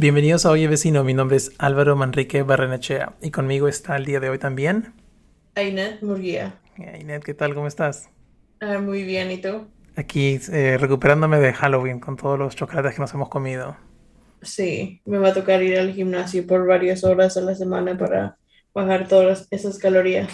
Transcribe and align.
Bienvenidos 0.00 0.46
a 0.46 0.52
Oye 0.52 0.68
Vecino, 0.68 1.02
mi 1.02 1.12
nombre 1.12 1.38
es 1.38 1.50
Álvaro 1.58 1.96
Manrique 1.96 2.44
Barrenechea 2.44 3.14
y 3.20 3.32
conmigo 3.32 3.66
está 3.66 3.96
el 3.96 4.04
día 4.04 4.20
de 4.20 4.28
hoy 4.28 4.38
también. 4.38 4.92
Ainet 5.56 6.00
Murguía. 6.02 6.54
Ainet, 6.78 7.24
¿qué 7.24 7.34
tal? 7.34 7.52
¿Cómo 7.52 7.66
estás? 7.66 8.08
Ah, 8.60 8.78
muy 8.78 9.02
bien, 9.02 9.28
¿y 9.32 9.38
tú? 9.38 9.66
Aquí 9.96 10.38
eh, 10.52 10.78
recuperándome 10.78 11.40
de 11.40 11.52
Halloween 11.52 11.98
con 11.98 12.16
todos 12.16 12.38
los 12.38 12.54
chocolates 12.54 12.94
que 12.94 13.00
nos 13.00 13.12
hemos 13.12 13.28
comido. 13.28 13.76
Sí, 14.40 15.02
me 15.04 15.18
va 15.18 15.30
a 15.30 15.34
tocar 15.34 15.64
ir 15.64 15.76
al 15.76 15.92
gimnasio 15.92 16.46
por 16.46 16.64
varias 16.64 17.02
horas 17.02 17.36
a 17.36 17.40
la 17.40 17.56
semana 17.56 17.98
para 17.98 18.38
bajar 18.72 19.08
todas 19.08 19.48
esas 19.50 19.78
calorías. 19.78 20.30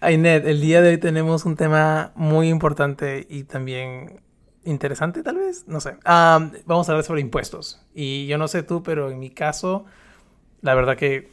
Ainet, 0.00 0.46
el 0.46 0.60
día 0.60 0.82
de 0.82 0.90
hoy 0.90 0.98
tenemos 0.98 1.46
un 1.46 1.56
tema 1.56 2.12
muy 2.14 2.48
importante 2.48 3.26
y 3.28 3.42
también 3.42 4.20
interesante, 4.64 5.22
tal 5.22 5.36
vez, 5.36 5.64
no 5.66 5.80
sé. 5.80 5.96
vamos 6.04 6.88
a 6.88 6.92
hablar 6.92 7.04
sobre 7.04 7.20
impuestos. 7.20 7.80
Y 7.94 8.26
yo 8.26 8.38
no 8.38 8.48
sé 8.48 8.62
tú, 8.62 8.82
pero 8.82 9.10
en 9.10 9.18
mi 9.18 9.30
caso, 9.30 9.84
la 10.62 10.74
verdad 10.74 10.96
que 10.96 11.32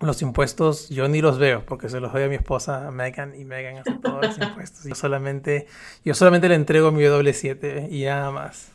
los 0.00 0.22
impuestos 0.22 0.88
yo 0.88 1.08
ni 1.08 1.20
los 1.20 1.38
veo 1.38 1.64
porque 1.66 1.90
se 1.90 2.00
los 2.00 2.12
doy 2.12 2.22
a 2.22 2.28
mi 2.28 2.34
esposa 2.34 2.90
Megan 2.90 3.38
y 3.38 3.44
Megan 3.44 3.76
hace 3.76 3.92
todos 4.02 4.26
los 4.26 4.38
impuestos. 4.48 4.84
Yo 4.84 4.94
solamente, 4.94 5.66
yo 6.04 6.14
solamente 6.14 6.48
le 6.48 6.54
entrego 6.54 6.90
mi 6.90 7.02
W7 7.02 7.90
y 7.90 8.04
nada 8.04 8.30
más. 8.30 8.72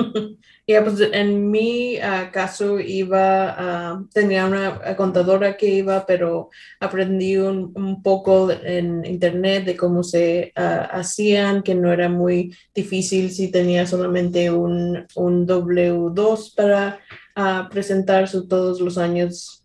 Ya, 0.66 0.84
pues 0.84 1.00
en 1.00 1.50
mi 1.50 1.98
ah, 1.98 2.30
caso 2.32 2.78
iba, 2.78 4.04
tenía 4.12 4.46
una 4.46 4.94
contadora 4.94 5.56
que 5.56 5.66
iba, 5.66 6.06
pero 6.06 6.50
aprendí 6.78 7.36
un, 7.38 8.02
poco 8.04 8.52
en 8.52 9.04
internet 9.04 9.64
de 9.64 9.76
cómo 9.76 10.04
se 10.04 10.52
ah, 10.54 10.88
hacían, 10.92 11.64
que 11.64 11.74
no 11.74 11.92
era 11.92 12.08
muy 12.08 12.54
difícil 12.72 13.32
si 13.32 13.50
tenía 13.50 13.84
solamente 13.84 14.48
un, 14.48 15.06
un 15.16 15.44
W2 15.44 16.54
para 16.54 17.00
uh, 17.36 17.68
presentar 17.68 18.30
todos 18.30 18.80
los 18.80 18.96
años. 18.96 19.64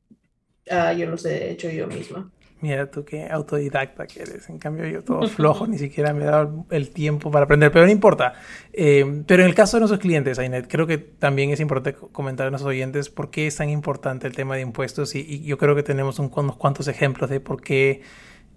yo 0.98 1.06
los 1.06 1.24
he 1.26 1.52
hecho 1.52 1.70
yo 1.70 1.86
misma. 1.86 2.32
Mira 2.62 2.90
tú 2.90 3.04
qué 3.04 3.28
autodidacta 3.30 4.08
que 4.08 4.22
eres. 4.22 4.50
En 4.50 4.60
cambio, 4.60 4.88
yo 4.88 5.04
todo 5.04 5.28
flojo, 5.28 5.68
ni 5.68 5.78
siquiera 5.78 6.14
me 6.14 6.24
he 6.24 6.26
dado 6.26 6.66
el 6.70 6.90
tiempo 6.90 7.30
para 7.30 7.46
aprender, 7.46 7.72
pero 7.72 7.86
no 7.86 7.92
importa. 7.92 8.34
Eh, 8.72 9.24
pero 9.28 9.44
en 9.44 9.50
el 9.50 9.56
caso 9.56 9.78
de 9.78 9.82
nuestros 9.82 10.00
clientes, 10.00 10.40
Ainet, 10.40 10.68
creo 10.70 10.88
que 10.88 10.98
también 10.98 11.50
es 11.50 11.60
importante 11.60 12.00
comentar 12.12 12.48
a 12.48 12.50
nuestros 12.50 12.70
oyentes 12.70 13.10
por 13.10 13.30
qué 13.30 13.48
es 13.48 13.58
tan 13.58 13.70
importante 13.70 14.26
el 14.26 14.36
tema 14.36 14.56
de 14.56 14.62
impuestos 14.62 15.16
y, 15.16 15.44
yo 15.44 15.58
creo 15.58 15.76
que 15.76 15.84
tenemos 15.84 16.18
unos 16.18 16.56
cuantos 16.56 16.88
ejemplos 16.88 17.30
de 17.30 17.42
por 17.42 17.62
qué, 17.62 18.02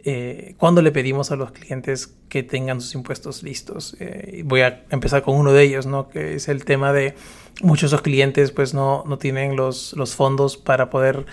eh, 0.04 0.54
cuando 0.58 0.80
le 0.80 0.92
pedimos 0.92 1.32
a 1.32 1.36
los 1.36 1.50
clientes 1.50 2.16
que 2.28 2.44
tengan 2.44 2.80
sus 2.80 2.94
impuestos 2.94 3.42
listos. 3.42 3.96
Eh, 3.98 4.42
voy 4.44 4.60
a 4.60 4.84
empezar 4.90 5.22
con 5.22 5.34
uno 5.36 5.52
de 5.52 5.64
ellos, 5.64 5.86
¿no? 5.86 6.08
Que 6.08 6.34
es 6.34 6.48
el 6.48 6.64
tema 6.64 6.92
de 6.92 7.14
muchos 7.62 7.90
de 7.90 7.96
esos 7.96 8.02
clientes 8.02 8.52
pues 8.52 8.72
no, 8.72 9.02
no 9.08 9.18
tienen 9.18 9.56
los, 9.56 9.92
los 9.94 10.14
fondos 10.14 10.56
para 10.56 10.88
poder 10.88 11.26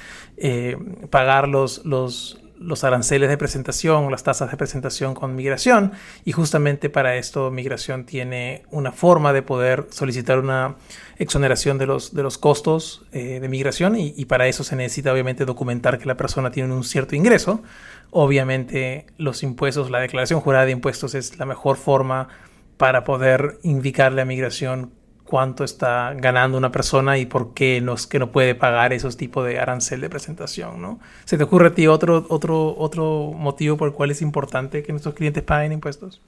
pagar 1.11 1.47
los, 1.47 1.85
los, 1.85 2.41
los 2.59 2.83
aranceles 2.83 3.29
de 3.29 3.37
presentación, 3.37 4.09
las 4.11 4.23
tasas 4.23 4.49
de 4.51 4.57
presentación 4.57 5.13
con 5.13 5.35
migración 5.35 5.91
y 6.23 6.31
justamente 6.31 6.89
para 6.89 7.15
esto 7.15 7.51
migración 7.51 8.05
tiene 8.05 8.63
una 8.71 8.91
forma 8.91 9.33
de 9.33 9.41
poder 9.41 9.87
solicitar 9.89 10.39
una 10.39 10.75
exoneración 11.17 11.77
de 11.77 11.85
los, 11.85 12.13
de 12.13 12.23
los 12.23 12.37
costos 12.37 13.05
eh, 13.11 13.39
de 13.39 13.49
migración 13.49 13.95
y, 13.97 14.25
para 14.25 14.47
eso 14.47 14.63
se 14.63 14.75
necesita 14.75 15.13
obviamente 15.13 15.45
documentar 15.45 15.99
que 15.99 16.05
la 16.05 16.17
persona 16.17 16.51
tiene 16.51 16.73
un 16.73 16.83
cierto 16.83 17.15
ingreso. 17.15 17.61
Obviamente 18.11 19.05
los 19.17 19.43
impuestos, 19.43 19.91
la 19.91 19.99
declaración 19.99 20.39
jurada 20.39 20.65
de 20.65 20.71
impuestos 20.71 21.15
es 21.15 21.37
la 21.37 21.45
mejor 21.45 21.77
forma 21.77 22.29
para 22.77 23.03
poder 23.03 23.59
indicarle 23.63 24.21
a 24.21 24.25
migración 24.25 24.91
cuánto 25.25 25.63
está 25.63 26.13
ganando 26.15 26.57
una 26.57 26.71
persona 26.71 27.17
y 27.17 27.25
por 27.25 27.53
qué 27.53 27.81
no, 27.81 27.95
que 28.09 28.19
no 28.19 28.31
puede 28.31 28.55
pagar 28.55 28.93
esos 28.93 29.17
tipos 29.17 29.45
de 29.45 29.59
arancel 29.59 29.99
de 30.01 30.09
presentación, 30.09 30.81
¿no? 30.81 30.99
¿Se 31.25 31.37
te 31.37 31.43
ocurre 31.43 31.67
a 31.69 31.75
ti 31.75 31.87
otro, 31.87 32.25
otro, 32.29 32.75
otro 32.77 33.33
motivo 33.35 33.75
por 33.75 33.89
el 33.89 33.93
cual 33.93 34.11
es 34.11 34.21
importante 34.21 34.83
que 34.83 34.93
nuestros 34.93 35.15
clientes 35.15 35.43
paguen 35.43 35.71
impuestos? 35.71 36.21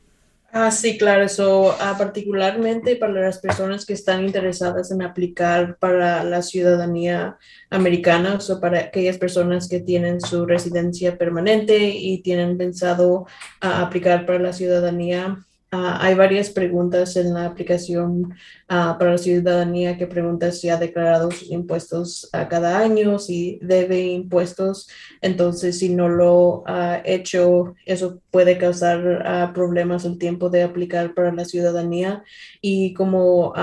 Ah, 0.51 0.71
sí, 0.71 0.97
claro, 0.97 1.23
eso 1.23 1.75
ah, 1.79 1.95
particularmente 1.97 2.95
para 2.95 3.13
las 3.13 3.37
personas 3.37 3.85
que 3.85 3.93
están 3.93 4.25
interesadas 4.25 4.91
en 4.91 5.01
aplicar 5.01 5.77
para 5.77 6.23
la 6.23 6.41
ciudadanía 6.41 7.37
americana, 7.69 8.39
o 8.49 8.59
para 8.59 8.79
aquellas 8.79 9.17
personas 9.17 9.67
que 9.67 9.81
tienen 9.81 10.21
su 10.21 10.45
residencia 10.45 11.17
permanente 11.17 11.77
y 11.89 12.21
tienen 12.21 12.57
pensado 12.57 13.27
ah, 13.61 13.81
aplicar 13.81 14.25
para 14.25 14.39
la 14.39 14.53
ciudadanía 14.53 15.37
Ah, 15.69 15.97
hay 16.01 16.15
varias 16.15 16.49
preguntas 16.49 17.17
en 17.17 17.33
la 17.33 17.45
aplicación 17.45 18.33
ah, 18.69 18.95
para 18.97 19.11
la 19.11 19.17
ciudadanía 19.17 19.97
que 19.97 20.07
pregunta 20.07 20.53
si 20.53 20.69
ha 20.69 20.77
declarado 20.77 21.29
sus 21.29 21.51
impuestos 21.51 22.29
a 22.31 22.47
cada 22.47 22.79
año, 22.79 23.19
si 23.19 23.59
debe 23.61 23.99
impuestos. 24.05 24.87
Entonces, 25.21 25.79
si 25.79 25.89
no 25.89 26.07
lo 26.07 26.63
ha 26.67 27.01
hecho, 27.03 27.75
eso 27.85 28.21
puede 28.31 28.57
causar 28.57 29.23
ah, 29.25 29.51
problemas 29.53 30.05
el 30.05 30.17
tiempo 30.17 30.49
de 30.49 30.63
aplicar 30.63 31.13
para 31.13 31.33
la 31.33 31.43
ciudadanía. 31.43 32.23
Y 32.61 32.93
como 32.93 33.53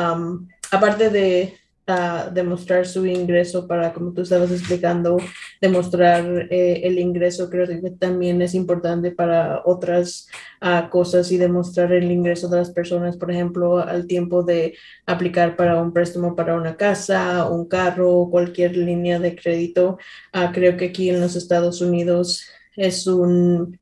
aparte 0.71 1.09
de 1.09 1.55
demostrar 2.33 2.87
su 2.87 3.05
ingreso 3.05 3.67
para, 3.67 3.93
como 3.93 4.13
tú 4.13 4.23
estabas 4.23 4.51
explicando, 4.51 5.19
demostrar 5.61 6.49
eh, 6.51 6.81
el 6.85 6.99
ingreso, 6.99 7.51
creo 7.51 7.67
que 7.67 7.91
también 7.99 8.41
es 8.41 8.55
importante 8.55 9.11
para 9.11 9.61
otras 9.67 10.27
ah, 10.63 10.89
cosas 10.91 11.31
y 11.31 11.37
demostrar 11.37 11.93
el 11.93 12.11
ingreso 12.11 12.49
de 12.49 12.57
las 12.57 12.71
personas, 12.71 13.19
por 13.19 13.31
ejemplo, 13.31 13.79
al 13.79 14.07
tiempo 14.07 14.43
de 14.43 14.75
aplicar 15.05 15.57
para 15.57 15.81
un 15.81 15.93
préstamo 15.93 16.35
para 16.35 16.55
una 16.55 16.77
casa, 16.77 17.49
un 17.51 17.67
carro, 17.69 18.29
cualquier 18.31 18.77
línea 18.77 19.19
de 19.19 19.37
crédito. 19.37 19.99
Ah, 20.33 20.53
creo 20.55 20.79
que 20.79 20.87
aquí 20.87 21.11
en 21.11 21.21
los 21.21 21.37
Estados 21.37 21.83
Unidos 21.83 22.47
es 22.77 23.07
un, 23.07 23.79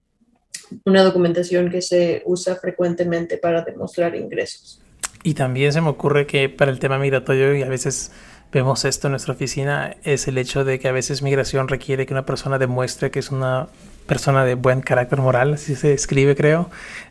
una 0.84 1.02
documentación 1.04 1.70
que 1.70 1.82
se 1.82 2.22
usa 2.26 2.56
frecuentemente 2.56 3.38
para 3.38 3.62
demostrar 3.62 4.16
ingresos. 4.16 4.81
Y 5.22 5.34
también 5.34 5.72
se 5.72 5.80
me 5.80 5.88
ocurre 5.88 6.26
que 6.26 6.48
para 6.48 6.70
el 6.70 6.78
tema 6.78 6.98
migratorio, 6.98 7.54
y 7.54 7.62
a 7.62 7.68
veces 7.68 8.12
vemos 8.52 8.84
esto 8.84 9.06
en 9.06 9.12
nuestra 9.12 9.32
oficina, 9.32 9.96
es 10.04 10.28
el 10.28 10.36
hecho 10.36 10.64
de 10.64 10.78
que 10.78 10.88
a 10.88 10.92
veces 10.92 11.22
migración 11.22 11.68
requiere 11.68 12.06
que 12.06 12.12
una 12.12 12.26
persona 12.26 12.58
demuestre 12.58 13.10
que 13.10 13.18
es 13.18 13.30
una 13.30 13.68
persona 14.06 14.44
de 14.44 14.56
buen 14.56 14.82
carácter 14.82 15.20
moral, 15.20 15.54
así 15.54 15.74
se 15.74 15.94
escribe 15.94 16.36
creo, 16.36 16.68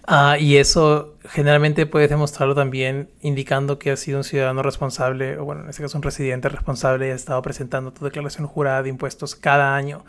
uh, 0.08 0.36
y 0.38 0.58
eso 0.58 1.16
generalmente 1.30 1.86
puedes 1.86 2.10
demostrarlo 2.10 2.54
también 2.54 3.10
indicando 3.22 3.80
que 3.80 3.92
has 3.92 4.00
sido 4.02 4.20
un 4.20 4.24
ciudadano 4.24 4.62
responsable, 4.62 5.38
o 5.40 5.46
bueno, 5.46 5.64
en 5.64 5.70
este 5.70 5.82
caso 5.82 5.98
un 5.98 6.04
residente 6.04 6.50
responsable 6.50 7.08
y 7.08 7.12
has 7.12 7.22
estado 7.22 7.41
presentando 7.41 7.91
tu 7.91 8.06
declaración 8.06 8.46
jurada 8.46 8.84
de 8.84 8.90
impuestos 8.90 9.35
cada 9.35 9.76
año 9.76 10.03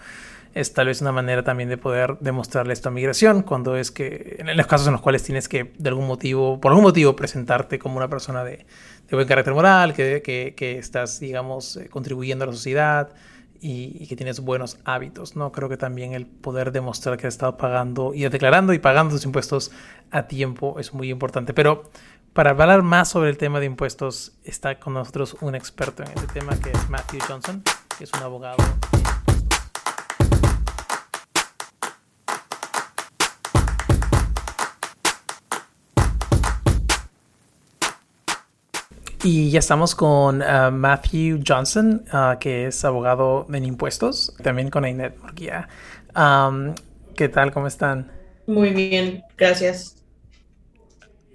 es 0.55 0.73
tal 0.75 0.87
vez 0.87 1.01
una 1.01 1.13
manera 1.13 1.43
también 1.43 1.69
de 1.69 1.79
poder 1.79 2.19
demostrarle 2.21 2.73
esto 2.73 2.91
migración, 2.91 3.43
cuando 3.43 3.77
es 3.77 3.91
que, 3.91 4.37
en 4.39 4.57
los 4.57 4.67
casos 4.67 4.87
en 4.87 4.93
los 4.93 5.03
cuales 5.03 5.23
tienes 5.23 5.49
que, 5.49 5.73
de 5.79 5.89
algún 5.89 6.07
motivo, 6.07 6.61
por 6.61 6.73
algún 6.73 6.85
motivo, 6.85 7.17
presentarte 7.17 7.79
como 7.79 7.97
una 7.97 8.09
persona 8.09 8.45
de, 8.45 8.67
buen 9.11 9.27
carácter 9.27 9.53
moral, 9.53 9.93
que, 9.93 10.23
que, 10.57 10.79
estás, 10.79 11.21
digamos, 11.21 11.77
eh, 11.77 11.89
contribuyendo 11.89 12.45
a 12.45 12.47
la 12.47 12.53
sociedad 12.53 13.11
y, 13.61 14.07
que 14.07 14.17
tienes 14.17 14.41
buenos 14.41 14.79
hábitos, 14.85 15.37
¿no? 15.37 15.53
Creo 15.53 15.69
que 15.69 15.77
también 15.77 16.13
el 16.15 16.27
poder 16.27 16.73
demostrar 16.73 17.17
que 17.17 17.27
has 17.27 17.35
estado 17.35 17.57
pagando 17.57 18.13
y 18.15 18.29
declarando 18.29 18.73
y 18.73 18.79
pagando 18.79 19.15
tus 19.15 19.25
impuestos 19.25 19.71
a 20.11 20.27
tiempo 20.27 20.81
es 20.81 20.93
muy 20.93 21.11
importante. 21.11 21.55
Pero 21.55 21.91
para 22.33 22.51
hablar 22.51 22.83
más 22.83 23.11
sobre 23.11 23.31
el 23.31 23.39
tema 23.39 23.61
de 23.61 23.67
impuestos, 23.67 24.33
está 24.45 24.81
con 24.81 24.95
nosotros 24.95 25.37
un 25.41 25.55
experto 25.55 26.03
en 26.03 26.09
este 26.09 26.41
tema 26.41 26.59
que 26.59 26.71
es 26.71 26.89
Matthew 26.89 27.21
Johnson, 27.29 27.63
que 27.97 28.05
es 28.05 28.13
un 28.15 28.23
abogado. 28.23 28.57
Y 39.25 39.51
ya 39.51 39.61
estamos 39.61 39.95
con 39.95 40.43
uh, 40.43 40.73
Matthew 40.73 41.45
Johnson, 41.47 42.05
uh, 42.13 42.39
que 42.41 42.67
es 42.67 42.85
abogado 42.85 43.47
en 43.53 43.65
impuestos, 43.65 44.35
también 44.43 44.69
con 44.69 44.85
Ainet 44.85 45.17
Murguía. 45.21 45.69
¿Qué 47.15 47.29
tal? 47.29 47.53
¿Cómo 47.53 47.69
están? 47.69 48.11
Muy 48.49 48.71
bien, 48.71 49.23
gracias. 49.37 49.97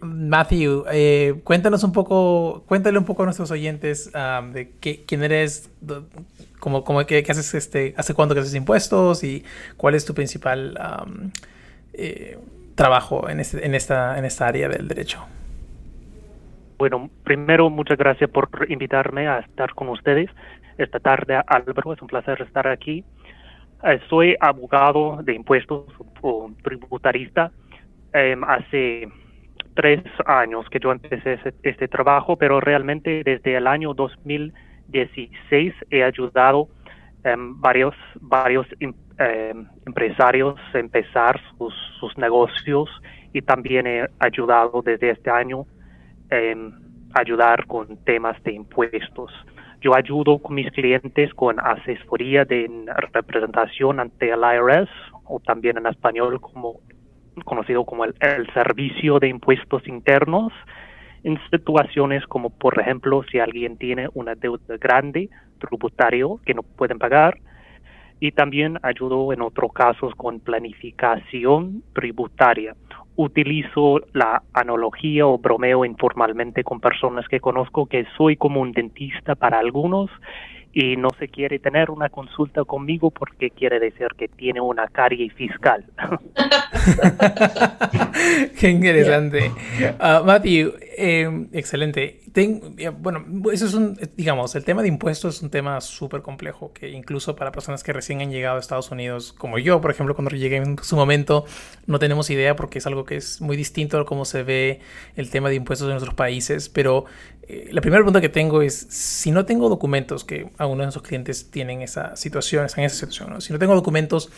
Matthew, 0.02 0.84
eh, 0.92 1.40
cuéntanos 1.46 1.82
un 1.86 1.94
poco, 1.94 2.66
cuéntale 2.68 2.98
un 2.98 3.06
poco 3.06 3.24
a 3.24 3.26
nuestros 3.26 3.52
oyentes 3.52 4.12
de 4.12 4.74
qué, 4.82 5.06
quién 5.06 5.24
eres, 5.24 5.70
cómo, 6.60 6.84
cómo 6.84 7.06
qué, 7.06 7.26
haces, 7.28 7.54
este, 7.54 7.94
hace 7.98 8.14
cuánto 8.14 8.36
que 8.36 8.42
haces 8.42 8.54
impuestos 8.54 9.24
y 9.24 9.46
cuál 9.78 9.96
es 9.96 10.04
tu 10.04 10.14
principal 10.14 10.78
eh, 11.94 12.38
trabajo 12.76 13.30
en, 13.30 13.40
este, 13.40 13.66
en, 13.66 13.74
esta, 13.76 14.20
en 14.20 14.26
esta 14.26 14.46
área 14.46 14.68
del 14.68 14.90
derecho. 14.90 15.26
Bueno, 16.78 17.10
primero 17.24 17.72
muchas 17.72 17.98
gracias 17.98 18.30
por 18.30 18.50
invitarme 18.70 19.28
a 19.28 19.40
estar 19.40 19.74
con 19.74 19.90
ustedes 19.90 20.30
esta 20.78 21.00
tarde, 21.00 21.42
Álvaro. 21.48 21.94
Es 21.94 22.02
un 22.04 22.08
placer 22.08 22.40
estar 22.42 22.68
aquí. 22.68 23.04
Eh, 23.84 24.00
soy 24.10 24.36
abogado 24.40 25.24
de 25.24 25.34
impuestos 25.34 25.86
o 26.22 26.52
tributarista. 26.62 27.52
Em, 28.14 28.44
hace 28.44 29.08
tres 29.74 30.04
años 30.28 30.70
que 30.70 30.80
yo 30.80 30.92
empecé 30.92 31.40
este, 31.64 31.88
trabajo, 31.88 32.36
pero 32.36 32.60
realmente 32.60 33.24
desde 33.24 33.56
el 33.56 33.66
año 33.66 33.96
2016 33.96 35.74
he 35.90 36.04
ayudado 36.04 36.68
a 37.24 37.32
em, 37.32 37.60
varios, 37.60 37.96
varios 38.22 38.68
em, 38.80 38.94
empresarios 39.88 40.60
a 40.76 40.78
empezar 40.78 41.42
sus, 41.58 41.74
sus, 42.00 42.16
negocios 42.20 42.88
y 43.34 43.42
también 43.42 43.88
he 43.88 44.08
ayudado 44.20 44.84
desde 44.84 45.10
este 45.10 45.32
año 45.32 45.66
ayudar 47.14 47.66
con 47.68 47.98
temas 48.04 48.42
de 48.44 48.54
impuestos. 48.54 49.32
Yo 49.82 49.96
ayudo 49.96 50.40
con 50.40 50.56
mis 50.56 50.72
clientes 50.72 51.34
con 51.34 51.60
asesoría 51.60 52.46
de 52.46 52.68
representación 53.14 54.00
ante 54.00 54.32
el 54.32 54.40
IRS 54.40 54.90
o 55.26 55.40
también 55.40 55.78
en 55.78 55.88
español 55.88 56.42
como 56.42 56.80
conocido 57.46 57.86
como 57.86 58.06
el, 58.06 58.16
servicio 58.54 59.20
de 59.20 59.28
impuestos 59.28 59.88
internos 59.88 60.52
en 61.24 61.40
situaciones 61.52 62.26
como 62.26 62.50
por 62.50 62.80
ejemplo 62.80 63.24
si 63.32 63.40
alguien 63.40 63.78
tiene 63.78 64.10
una 64.16 64.34
deuda 64.34 64.78
grande 64.78 65.30
tributario 65.60 66.40
que 66.46 66.56
no 66.56 66.64
pueden 66.64 66.98
pagar 66.98 67.38
y 68.20 68.32
también 68.32 68.80
ayudo 68.82 69.32
en 69.32 69.42
otros 69.42 69.72
casos 69.74 70.16
con 70.16 70.40
planificación 70.40 71.84
tributaria. 71.94 72.76
Utilizo 73.18 74.00
la 74.14 74.44
analogía 74.54 75.28
o 75.28 75.38
bromeo 75.38 75.84
informalmente 75.84 76.64
con 76.64 76.80
personas 76.80 77.28
que 77.28 77.40
conozco 77.40 77.88
que 77.88 78.06
soy 78.16 78.38
como 78.38 78.62
un 78.62 78.72
dentista 78.72 79.36
para 79.36 79.60
algunos 79.60 80.10
y 80.72 80.96
no 80.96 81.10
se 81.18 81.28
quiere 81.28 81.58
tener 81.58 81.90
una 81.90 82.10
consulta 82.10 82.64
conmigo 82.64 83.10
porque 83.10 83.50
quiere 83.50 83.80
decir 83.80 84.10
que 84.16 84.28
tiene 84.28 84.62
una 84.62 84.88
carie 84.88 85.32
fiscal. 85.32 85.84
Qué 88.60 88.70
interesante. 88.70 89.52
Uh, 90.00 90.24
Matthew, 90.24 90.74
em, 90.98 91.50
excelente. 91.54 92.22
bueno, 93.00 93.26
eso 93.54 93.66
es 93.66 93.74
un, 93.74 93.98
digamos, 94.16 94.56
el 94.56 94.66
tema 94.66 94.82
de 94.82 94.88
impuestos 94.88 95.38
es 95.38 95.42
un 95.42 95.50
tema 95.50 95.80
súper 95.80 96.22
complejo 96.22 96.74
que 96.74 96.90
incluso 96.90 97.36
para 97.36 97.52
personas 97.52 97.84
que 97.84 97.94
recién 97.94 98.22
han 98.22 98.32
llegado 98.32 98.58
a 98.58 98.60
Estados 98.60 98.92
Unidos, 98.92 99.34
como 99.34 99.60
yo, 99.60 99.80
por 99.80 99.92
ejemplo, 99.92 100.16
cuando 100.16 100.36
llegué 100.36 100.58
en 100.58 100.78
su 100.82 100.96
momento, 100.96 101.46
no 101.86 102.00
tenemos 102.00 102.30
idea 102.30 102.56
porque 102.56 102.80
es 102.80 102.88
algo 102.88 103.06
que 103.06 103.16
es 103.16 103.40
muy 103.40 103.56
distinto 103.56 104.00
a 104.00 104.06
cómo 104.06 104.26
se 104.26 104.44
ve 104.44 104.82
el 105.16 105.30
tema 105.30 105.50
de 105.50 105.56
impuestos 105.56 105.90
en 105.90 105.96
otros 105.96 106.16
países, 106.16 106.68
pero 106.68 107.06
eh, 107.48 107.70
la 107.72 107.82
primera 107.82 108.00
pregunta 108.00 108.20
que 108.20 108.30
tengo 108.30 108.62
es, 108.62 108.74
si 108.90 109.32
no 109.32 109.46
tengo 109.46 109.70
documentos, 109.70 110.26
que 110.26 110.50
algunos 110.58 110.80
de 110.80 110.86
nuestros 110.88 111.08
clientes 111.08 111.50
tienen 111.52 111.82
esa 111.82 112.16
situación, 112.16 112.66
están 112.66 112.82
en 112.82 112.88
esa 112.88 112.96
situación, 113.06 113.40
si 113.42 113.54
no 113.54 113.60
tengo 113.60 113.76
documentos, 113.76 114.30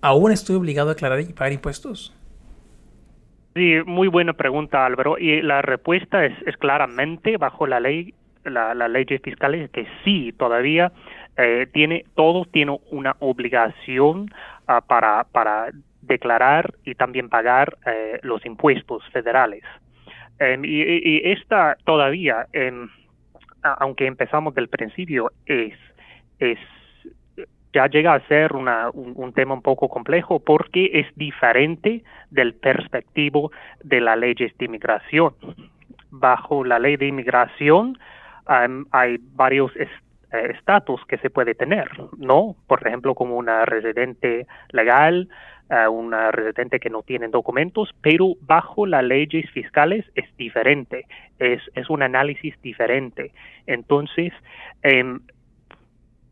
¿aún 0.00 0.32
estoy 0.32 0.56
obligado 0.56 0.90
a 0.90 0.94
declarar 0.94 1.20
y 1.20 1.26
pagar 1.26 1.52
impuestos? 1.52 2.12
Sí, 3.56 3.78
muy 3.86 4.08
buena 4.08 4.34
pregunta, 4.34 4.84
Álvaro. 4.84 5.16
Y 5.18 5.40
la 5.40 5.62
respuesta 5.62 6.26
es, 6.26 6.34
claramente 6.58 7.38
bajo 7.38 7.66
la 7.66 7.80
ley, 7.80 8.12
la, 8.44 8.74
ley 8.86 9.06
fiscal 9.06 9.70
que 9.72 9.86
sí, 10.04 10.34
todavía 10.36 10.92
eh, 11.38 11.66
tiene, 11.72 12.04
todos 12.14 12.52
tienen 12.52 12.76
una 12.90 13.16
obligación 13.18 14.30
ah, 14.66 14.82
para, 14.82 15.24
para 15.32 15.70
declarar 16.02 16.74
y 16.84 16.96
también 16.96 17.30
pagar 17.30 17.78
eh, 17.86 18.18
los 18.20 18.44
impuestos 18.44 19.02
federales. 19.10 19.62
Em, 20.38 20.62
y, 20.62 21.22
esta 21.24 21.78
todavía, 21.86 22.48
em, 22.52 22.90
aunque 23.62 24.04
empezamos 24.04 24.54
del 24.54 24.68
principio, 24.68 25.32
es, 25.46 25.72
es 26.40 26.58
ya 27.72 27.86
llega 27.88 28.14
a 28.14 28.20
ser 28.26 28.54
una, 28.54 28.90
un, 28.90 29.32
tema 29.32 29.54
un 29.54 29.62
poco 29.62 29.88
complejo 29.88 30.40
porque 30.40 30.90
es 30.94 31.06
diferente 31.16 32.02
del 32.30 32.54
perspectivo 32.54 33.50
de 33.82 34.00
la 34.00 34.16
ley 34.16 34.34
de 34.34 34.52
inmigración. 34.58 35.34
Bajo 36.10 36.64
la 36.64 36.78
ley 36.78 36.96
de 36.96 37.06
inmigración 37.06 37.98
em, 38.48 38.86
hay 38.92 39.18
varios 39.34 39.72
eh, 39.76 39.88
estatus 40.54 41.04
que 41.06 41.18
se 41.18 41.30
puede 41.30 41.54
tener, 41.54 41.90
¿no? 42.16 42.56
Por 42.66 42.86
ejemplo, 42.86 43.14
como 43.14 43.36
una 43.36 43.64
residente 43.64 44.46
legal, 44.72 45.28
a 45.68 45.90
una 45.90 46.30
residente 46.30 46.78
que 46.78 46.90
no 46.90 47.02
tiene 47.02 47.28
documentos, 47.28 47.90
pero 48.00 48.34
bajo 48.42 48.86
las 48.86 49.02
leyes 49.02 49.50
fiscales 49.50 50.04
es 50.14 50.24
diferente, 50.36 51.06
es, 51.38 51.60
es 51.74 51.90
un 51.90 52.02
análisis 52.02 52.54
diferente. 52.62 53.32
Entonces, 53.66 54.32
eh, 54.82 55.18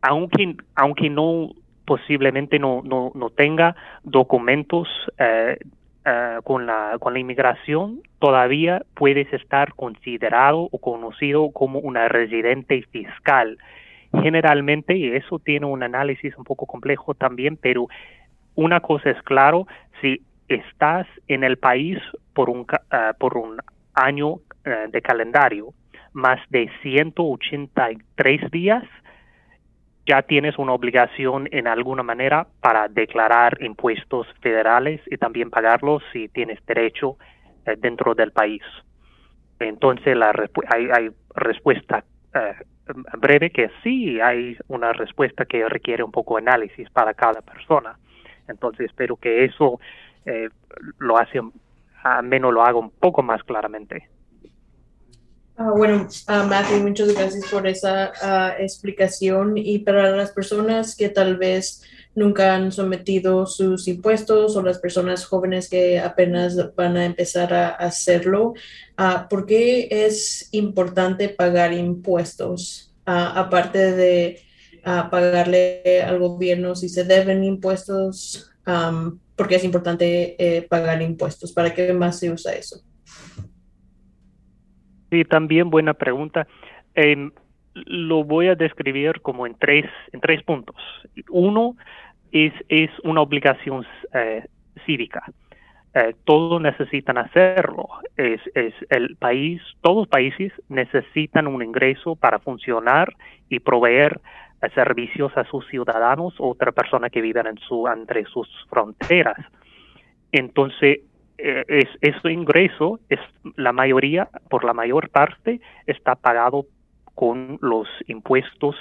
aunque, 0.07 0.55
aunque 0.75 1.09
no 1.09 1.49
posiblemente 1.85 2.59
no, 2.59 2.81
no, 2.83 3.11
no 3.15 3.29
tenga 3.31 3.75
documentos 4.03 4.87
eh, 5.17 5.57
eh, 6.05 6.37
con, 6.43 6.67
la, 6.67 6.97
con 6.99 7.13
la 7.13 7.19
inmigración, 7.19 8.01
todavía 8.19 8.83
puedes 8.93 9.31
estar 9.33 9.73
considerado 9.73 10.69
o 10.71 10.77
conocido 10.77 11.49
como 11.51 11.79
una 11.79 12.07
residente 12.07 12.83
fiscal. 12.91 13.57
Generalmente, 14.21 14.95
y 14.95 15.07
eso 15.07 15.39
tiene 15.39 15.65
un 15.65 15.81
análisis 15.81 16.37
un 16.37 16.43
poco 16.43 16.67
complejo 16.67 17.15
también, 17.15 17.57
pero 17.57 17.87
una 18.53 18.81
cosa 18.81 19.09
es 19.09 19.21
claro, 19.23 19.67
si 20.01 20.21
estás 20.47 21.07
en 21.27 21.43
el 21.43 21.57
país 21.57 21.97
por 22.33 22.49
un, 22.49 22.65
ah, 22.91 23.13
por 23.19 23.37
un 23.37 23.57
año 23.95 24.35
de 24.91 25.01
calendario, 25.01 25.73
más 26.13 26.39
de 26.49 26.71
183 26.81 28.49
días, 28.49 28.83
ya 30.05 30.21
tienes 30.21 30.57
una 30.57 30.73
obligación 30.73 31.49
en 31.51 31.67
alguna 31.67 32.03
manera 32.03 32.47
para 32.61 32.87
declarar 32.87 33.57
impuestos 33.61 34.27
federales 34.41 35.01
y 35.07 35.17
también 35.17 35.49
pagarlos 35.49 36.03
si 36.13 36.27
tienes 36.29 36.63
derecho 36.65 37.17
eh, 37.65 37.75
dentro 37.77 38.13
del 38.13 38.31
país. 38.31 38.61
Entonces 39.59 40.15
la 40.15 40.31
hay, 40.73 40.89
hay, 40.91 41.09
respuesta 41.33 42.03
eh, 42.33 42.53
breve 43.17 43.49
que 43.49 43.71
sí, 43.83 44.19
hay 44.21 44.57
una 44.67 44.93
respuesta 44.93 45.45
que 45.45 45.67
requiere 45.67 46.03
un 46.03 46.11
poco 46.11 46.35
de 46.35 46.43
análisis 46.43 46.89
para 46.91 47.13
cada 47.13 47.41
persona. 47.41 47.97
Entonces 48.47 48.87
espero 48.87 49.15
que 49.15 49.45
eso 49.45 49.79
eh, 50.25 50.49
lo 50.99 51.17
hace, 51.17 51.41
menos 52.23 52.53
lo 52.53 52.63
haga 52.63 52.77
un 52.77 52.91
poco 52.91 53.23
más 53.23 53.43
claramente. 53.43 54.07
Ah, 55.57 55.71
bueno, 55.71 56.05
uh, 56.27 56.47
Matthew, 56.47 56.81
muchas 56.81 57.13
gracias 57.13 57.45
por 57.49 57.65
esa 57.65 58.11
ah, 58.21 58.55
explicación. 58.59 59.57
Y 59.57 59.79
para 59.79 60.11
las 60.11 60.31
personas 60.31 60.97
que 60.97 61.07
tal 61.07 61.37
vez 61.37 61.81
nunca 62.13 62.55
han 62.55 62.73
sometido 62.73 63.45
sus 63.45 63.87
impuestos 63.87 64.57
o 64.57 64.61
las 64.61 64.79
personas 64.79 65.25
jóvenes 65.25 65.69
que 65.69 65.99
apenas 65.99 66.75
van 66.75 66.97
a 66.97 67.05
empezar 67.05 67.53
a 67.53 67.69
hacerlo, 67.69 68.53
¿por 69.29 69.45
qué 69.45 69.87
es 69.89 70.49
importante 70.51 71.29
pagar 71.29 71.73
impuestos? 71.73 72.91
aparte 73.07 73.91
de 73.91 74.41
pagarle 74.83 76.01
al 76.03 76.17
gobierno 76.19 76.75
si 76.75 76.89
se 76.89 77.03
deben 77.03 77.43
impuestos, 77.43 78.51
porque 79.35 79.55
es 79.55 79.63
importante 79.63 80.35
eh, 80.39 80.63
pagar 80.63 81.01
impuestos. 81.01 81.51
¿Para 81.51 81.73
qué 81.73 81.93
más 81.93 82.19
se 82.19 82.31
usa 82.31 82.53
eso? 82.53 82.81
Sí, 85.09 85.23
también 85.25 85.69
buena 85.69 85.93
pregunta. 85.93 86.47
Em, 86.93 87.31
lo 87.73 88.23
voy 88.23 88.47
a 88.47 88.55
describir 88.55 89.21
como 89.21 89.45
en 89.45 89.55
tres, 89.55 89.85
en 90.11 90.21
tres 90.21 90.41
puntos. 90.43 90.75
Uno 91.29 91.75
es, 92.31 92.53
es 92.69 92.89
una 93.03 93.21
obligación 93.21 93.85
eh, 94.13 94.45
cívica. 94.85 95.23
Eh, 95.93 96.15
todos 96.25 96.61
necesitan 96.61 97.17
hacerlo. 97.17 97.87
Es, 98.17 98.41
es 98.53 98.73
el 98.89 99.15
país, 99.17 99.61
todos 99.81 99.97
los 99.97 100.07
países 100.07 100.51
necesitan 100.69 101.47
un 101.47 101.63
ingreso 101.63 102.15
para 102.15 102.39
funcionar 102.39 103.13
y 103.49 103.59
proveer 103.59 104.19
servicios 104.73 105.35
a 105.37 105.43
sus 105.45 105.67
ciudadanos 105.67 106.33
o 106.39 106.49
otra 106.49 106.71
persona 106.71 107.09
que 107.09 107.21
vive 107.21 107.41
en 107.41 107.57
su, 107.59 107.87
entre 107.87 108.25
sus 108.25 108.47
fronteras. 108.69 109.37
Entonces, 110.31 111.01
eh, 111.37 111.63
es, 111.67 111.89
ese 112.01 112.31
ingreso 112.31 112.99
es 113.09 113.19
la 113.55 113.73
mayoría, 113.73 114.29
por 114.49 114.63
la 114.63 114.73
mayor 114.73 115.09
parte, 115.09 115.59
está 115.85 116.15
pagado 116.15 116.65
con 117.13 117.57
los 117.61 117.87
impuestos 118.07 118.75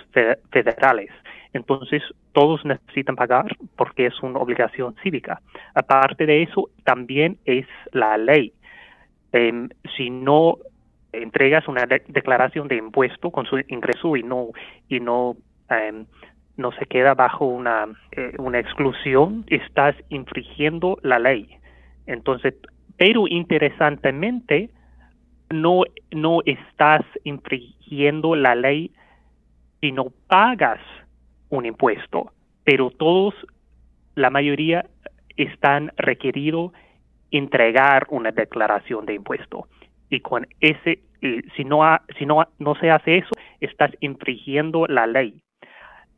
federales. 0.50 1.10
entonces 1.52 2.02
todos 2.32 2.64
necesitan 2.64 3.14
pagar 3.14 3.56
porque 3.76 4.06
es 4.06 4.22
una 4.22 4.40
obligación 4.40 4.96
cívica. 5.04 5.40
Aparte 5.74 6.26
de 6.26 6.42
eso, 6.42 6.68
también 6.82 7.38
es 7.44 7.66
la 7.92 8.16
ley. 8.18 8.52
Em, 9.32 9.68
si 9.96 10.10
no 10.10 10.58
entregas 11.12 11.68
una 11.68 11.86
declaración 11.86 12.66
de 12.66 12.76
impuesto 12.76 13.30
con 13.30 13.46
su 13.46 13.58
ingreso 13.68 14.16
y 14.16 14.24
no 14.24 14.48
y 14.88 14.98
no 14.98 15.36
em, 15.70 16.06
no 16.56 16.72
se 16.72 16.86
queda 16.86 17.14
bajo 17.14 17.46
una, 17.46 17.86
eh, 18.12 18.32
una 18.38 18.58
exclusión, 18.60 19.44
estás 19.48 19.96
infringiendo 20.08 20.98
la 21.02 21.18
ley. 21.18 21.58
Entonces, 22.06 22.54
pero 22.96 23.26
interesantemente, 23.28 24.70
no, 25.50 25.82
no 26.10 26.40
estás 26.44 27.02
infringiendo 27.24 28.34
la 28.34 28.54
ley 28.54 28.92
si 29.80 29.92
no 29.92 30.06
pagas 30.26 30.80
un 31.50 31.66
impuesto, 31.66 32.32
pero 32.64 32.90
todos, 32.90 33.34
la 34.14 34.30
mayoría, 34.30 34.86
están 35.36 35.92
requeridos 35.96 36.72
entregar 37.30 38.06
una 38.10 38.30
declaración 38.30 39.04
de 39.06 39.14
impuesto. 39.14 39.66
Y 40.08 40.20
con 40.20 40.46
ese, 40.60 41.00
si, 41.56 41.64
no 41.64 41.82
si 42.18 42.26
no, 42.26 42.46
no 42.58 42.74
se 42.76 42.90
hace 42.90 43.18
eso, 43.18 43.30
estás 43.60 43.90
infringiendo 44.00 44.86
la 44.86 45.06
ley. 45.06 45.42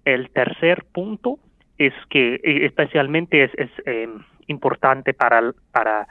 El 0.04 0.30
tercer 0.30 0.84
punto 0.92 1.38
es 1.78 1.94
que 2.08 2.40
especialmente 2.42 3.44
es, 3.44 3.70
em, 3.84 4.22
importante 4.46 5.12
para, 5.12 5.52
para 5.72 6.06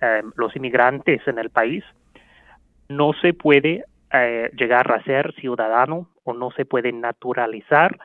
em, 0.00 0.30
los 0.36 0.54
inmigrantes 0.56 1.26
en 1.26 1.38
el 1.38 1.50
país. 1.50 1.84
No 2.88 3.12
se 3.20 3.34
puede 3.34 3.84
eh, 4.12 4.50
llegar 4.56 4.90
a 4.92 5.02
ser 5.04 5.32
ciudadano 5.34 6.08
o 6.24 6.32
no 6.32 6.50
se 6.52 6.64
puede 6.64 6.92
naturalizar 6.92 7.96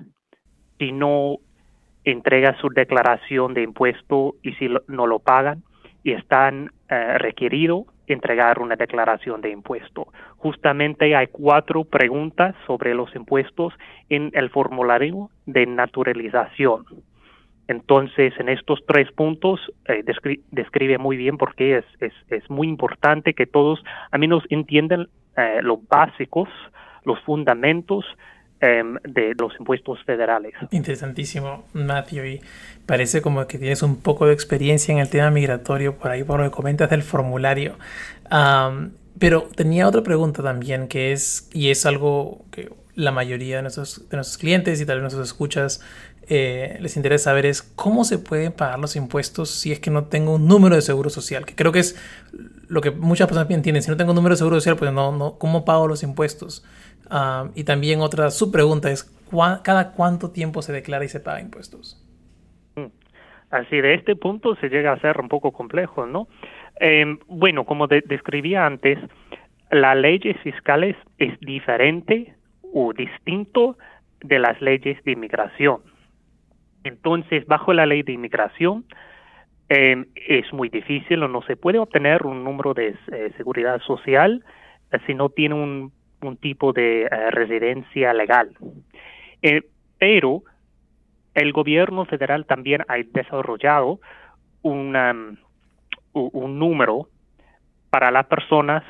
si 0.77 0.91
no 0.91 1.37
entrega 2.03 2.55
su 2.59 2.69
declaración 2.69 3.53
de 3.53 3.63
impuesto 3.63 4.35
y 4.43 4.53
si 4.53 4.69
no 4.87 5.07
lo 5.07 5.19
pagan 5.19 5.63
y 6.03 6.11
están 6.11 6.71
eh, 6.89 7.17
requeridos 7.17 7.85
entregar 8.07 8.59
una 8.59 8.75
declaración 8.75 9.41
de 9.41 9.49
impuesto. 9.49 10.07
Justamente 10.37 11.15
hay 11.15 11.27
cuatro 11.27 11.83
preguntas 11.83 12.55
sobre 12.67 12.93
los 12.93 13.13
impuestos 13.15 13.73
en 14.09 14.31
el 14.33 14.49
formulario 14.49 15.29
de 15.45 15.65
naturalización. 15.65 16.85
Entonces, 17.67 18.33
en 18.39 18.49
estos 18.49 18.83
tres 18.87 19.11
puntos 19.11 19.59
eh, 19.87 20.03
describe 20.51 20.97
muy 20.99 21.17
bien 21.17 21.37
por 21.37 21.55
qué 21.55 21.77
es, 21.77 21.85
es, 21.99 22.13
es, 22.29 22.47
muy 22.49 22.67
importante 22.67 23.33
que 23.33 23.47
todos 23.47 23.83
al 24.11 24.19
menos 24.19 24.43
entiendan 24.49 25.07
eh, 25.35 25.61
los 25.63 25.79
básicos, 25.87 26.47
los 27.05 27.19
fundamentos 27.21 28.05
de 28.61 29.35
los 29.37 29.53
impuestos 29.59 30.03
federales. 30.05 30.53
Interesantísimo, 30.71 31.65
Matthew. 31.73 32.25
Y 32.25 32.41
parece 32.85 33.21
como 33.21 33.45
que 33.47 33.57
tienes 33.57 33.83
un 33.83 33.97
poco 33.97 34.25
de 34.27 34.33
experiencia 34.33 34.91
en 34.91 34.99
el 34.99 35.09
tema 35.09 35.29
migratorio 35.29 35.97
por 35.97 36.11
ahí, 36.11 36.23
por 36.23 36.39
lo 36.39 36.45
que 36.45 36.51
comentas 36.51 36.89
del 36.89 37.03
formulario. 37.03 37.77
pero 39.19 39.47
tenía 39.55 39.87
otra 39.87 40.01
pregunta 40.03 40.41
también, 40.41 40.87
que 40.87 41.11
es, 41.11 41.49
y 41.53 41.69
es 41.69 41.85
algo 41.85 42.45
que 42.51 42.69
la 42.95 43.11
mayoría 43.11 43.57
de 43.57 43.61
nuestros, 43.63 44.07
de 44.09 44.17
nuestros 44.17 44.37
clientes 44.37 44.79
y 44.79 44.85
tal 44.85 44.97
vez 44.97 45.01
nuestros 45.03 45.27
escuchas 45.27 45.81
eh, 46.27 46.77
les 46.79 46.97
interesa 46.97 47.25
saber 47.25 47.45
es 47.45 47.61
cómo 47.61 48.03
se 48.03 48.17
pueden 48.17 48.51
pagar 48.51 48.79
los 48.79 48.95
impuestos 48.95 49.51
si 49.51 49.71
es 49.71 49.79
que 49.79 49.91
no 49.91 50.05
tengo 50.05 50.35
un 50.35 50.47
número 50.47 50.75
de 50.75 50.81
seguro 50.81 51.09
social, 51.09 51.45
que 51.45 51.53
creo 51.53 51.71
que 51.71 51.79
es 51.79 51.95
lo 52.67 52.81
que 52.81 52.89
muchas 52.89 53.27
personas 53.27 53.49
entienden. 53.51 53.83
Si 53.83 53.91
no 53.91 53.97
tengo 53.97 54.11
un 54.11 54.15
número 54.15 54.33
de 54.33 54.37
seguro 54.37 54.55
social, 54.55 54.75
pues 54.75 54.91
no, 54.91 55.11
no 55.11 55.37
¿cómo 55.37 55.65
pago 55.65 55.87
los 55.87 56.01
impuestos? 56.01 56.63
Ah, 57.09 57.49
y 57.55 57.63
también 57.63 58.01
otra 58.01 58.31
subpregunta 58.31 58.91
es, 58.91 59.03
¿cada 59.63 59.91
cuánto 59.91 60.31
tiempo 60.31 60.61
se 60.61 60.73
declara 60.73 61.05
y 61.05 61.09
se 61.09 61.19
paga 61.19 61.41
impuestos? 61.41 62.01
Mm. 62.75 62.87
Así, 63.51 63.79
de 63.81 63.93
este 63.93 64.15
punto 64.15 64.55
se 64.55 64.69
llega 64.69 64.91
a 64.91 64.99
ser 64.99 65.19
un 65.19 65.29
poco 65.29 65.51
complejo, 65.51 66.05
¿no? 66.05 66.27
Em, 66.79 67.19
bueno, 67.27 67.65
como 67.65 67.87
describía 67.87 68.65
antes, 68.65 68.99
las 69.71 69.97
leyes 69.97 70.37
fiscales 70.41 70.95
es 71.17 71.39
diferente 71.39 72.35
o 72.73 72.93
distinto 72.93 73.77
de 74.21 74.39
las 74.39 74.61
leyes 74.61 75.01
de 75.03 75.11
inmigración. 75.13 75.81
Entonces, 76.83 77.45
bajo 77.47 77.73
la 77.73 77.85
ley 77.85 78.03
de 78.03 78.13
inmigración, 78.13 78.85
em, 79.69 80.05
es 80.15 80.51
muy 80.53 80.69
difícil 80.69 81.23
o 81.23 81.27
no 81.27 81.41
se 81.43 81.55
puede 81.55 81.79
obtener 81.79 82.25
un 82.25 82.43
número 82.43 82.73
de 82.73 82.95
eh, 83.11 83.31
seguridad 83.37 83.81
social 83.81 84.43
eh, 84.91 84.97
si 85.07 85.13
no 85.13 85.29
tiene 85.29 85.55
un 85.55 85.91
un 86.21 86.37
tipo 86.37 86.73
de 86.73 87.03
eh, 87.03 87.31
residencia 87.31 88.13
legal. 88.13 88.55
Eh, 89.41 89.63
pero 89.97 90.43
el 91.33 91.51
gobierno 91.51 92.05
federal 92.05 92.45
también 92.45 92.81
ha 92.87 92.95
desarrollado 92.97 93.99
un 94.61 94.93
número 96.13 97.07
para 97.89 98.09
las 98.09 98.25
personas 98.25 98.83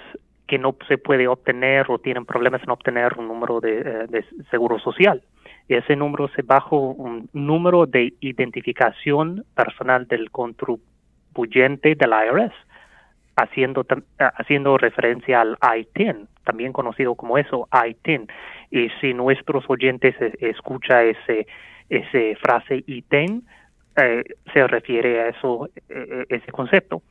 que 0.48 0.58
no 0.58 0.76
se 0.88 0.98
puede 0.98 1.28
obtener 1.28 1.88
o 1.90 2.00
tienen 2.00 2.26
problemas 2.26 2.62
en 2.64 2.70
obtener 2.70 3.14
un 3.18 3.28
número 3.28 3.60
de, 3.60 3.80
eh, 3.80 4.06
de 4.08 4.26
seguro 4.52 4.80
social. 4.80 5.22
Y 5.68 5.76
ese 5.76 5.96
número 5.96 6.28
se 6.30 6.44
bajo 6.44 6.78
un 6.78 7.28
número 7.34 7.88
de 7.88 8.14
identificación 8.20 9.44
personal 9.56 10.08
del 10.08 10.30
contribuyente 10.30 11.96
del 11.96 12.12
IRS 12.12 12.54
haciendo, 13.36 13.86
haciendo 14.18 14.78
referencia 14.78 15.42
al 15.42 15.58
ITIN, 15.78 16.28
también 16.44 16.74
conocido 16.74 17.16
como 17.16 17.38
eso, 17.38 17.68
ITIN. 17.72 18.28
Y 18.72 18.90
si 19.02 19.14
nuestros 19.14 19.66
oyentes 19.70 20.16
escuchan 20.40 21.08
ese, 21.08 21.48
ese 21.90 22.36
frase 22.38 22.84
ITIN, 22.88 23.44
eh, 23.98 24.24
se 24.54 24.68
refiere 24.68 25.22
a 25.22 25.30
eso, 25.30 25.70
eh, 25.90 26.26
ese 26.30 26.52
concepto. 26.52 27.02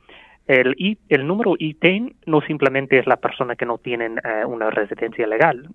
El, 0.47 0.75
el 1.09 1.25
número 1.25 1.55
ITIN 1.57 2.15
no 2.27 2.41
simplemente 2.41 2.99
es 2.99 3.07
la 3.07 3.15
persona 3.17 3.55
que 3.55 3.65
no 3.65 3.79
tiene 3.79 4.05
eh, 4.05 4.45
una 4.45 4.69
residencia 4.69 5.25
legal. 5.25 5.67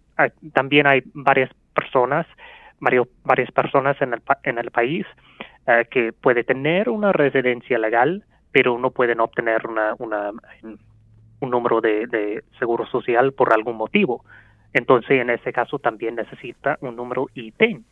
también 0.52 0.86
hay 0.86 1.02
varias 1.12 1.50
personas, 1.74 2.26
varias 2.78 3.50
personas 3.50 4.00
en 4.00 4.14
el, 4.14 4.22
en 4.44 4.58
el 4.58 4.70
país 4.70 5.06
que 5.90 6.12
puede 6.12 6.42
tener 6.42 6.88
una 6.88 7.12
residencia 7.12 7.78
legal, 7.78 8.24
pero 8.52 8.78
no 8.78 8.90
pueden 8.90 9.20
obtener 9.20 9.66
una, 9.66 9.94
una, 9.98 10.32
un 11.40 11.50
número 11.50 11.80
de, 11.80 12.42
seguro 12.58 12.86
social 12.86 13.32
por 13.32 13.52
algún 13.52 13.76
motivo. 13.76 14.24
Entonces, 14.72 15.20
en 15.20 15.30
ese 15.30 15.52
caso 15.52 15.78
también 15.78 16.14
necesita 16.14 16.78
un 16.80 16.96
número 16.96 17.28
ITIN. 17.34 17.84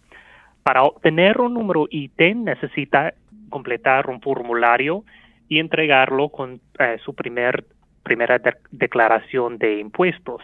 Para 0.63 0.85
obtener 0.85 1.41
un 1.41 1.55
número 1.55 1.87
ITIN 1.91 2.45
necesita 2.45 3.15
completar 3.51 4.09
un 4.09 4.21
formulario 4.21 5.05
y 5.49 5.59
entregarlo 5.59 6.29
con 6.29 6.61
eh, 6.79 6.99
su 7.05 7.15
primer, 7.15 7.65
primera 8.03 8.41
declaración 8.71 9.59
de 9.59 9.81
impuestos. 9.81 10.43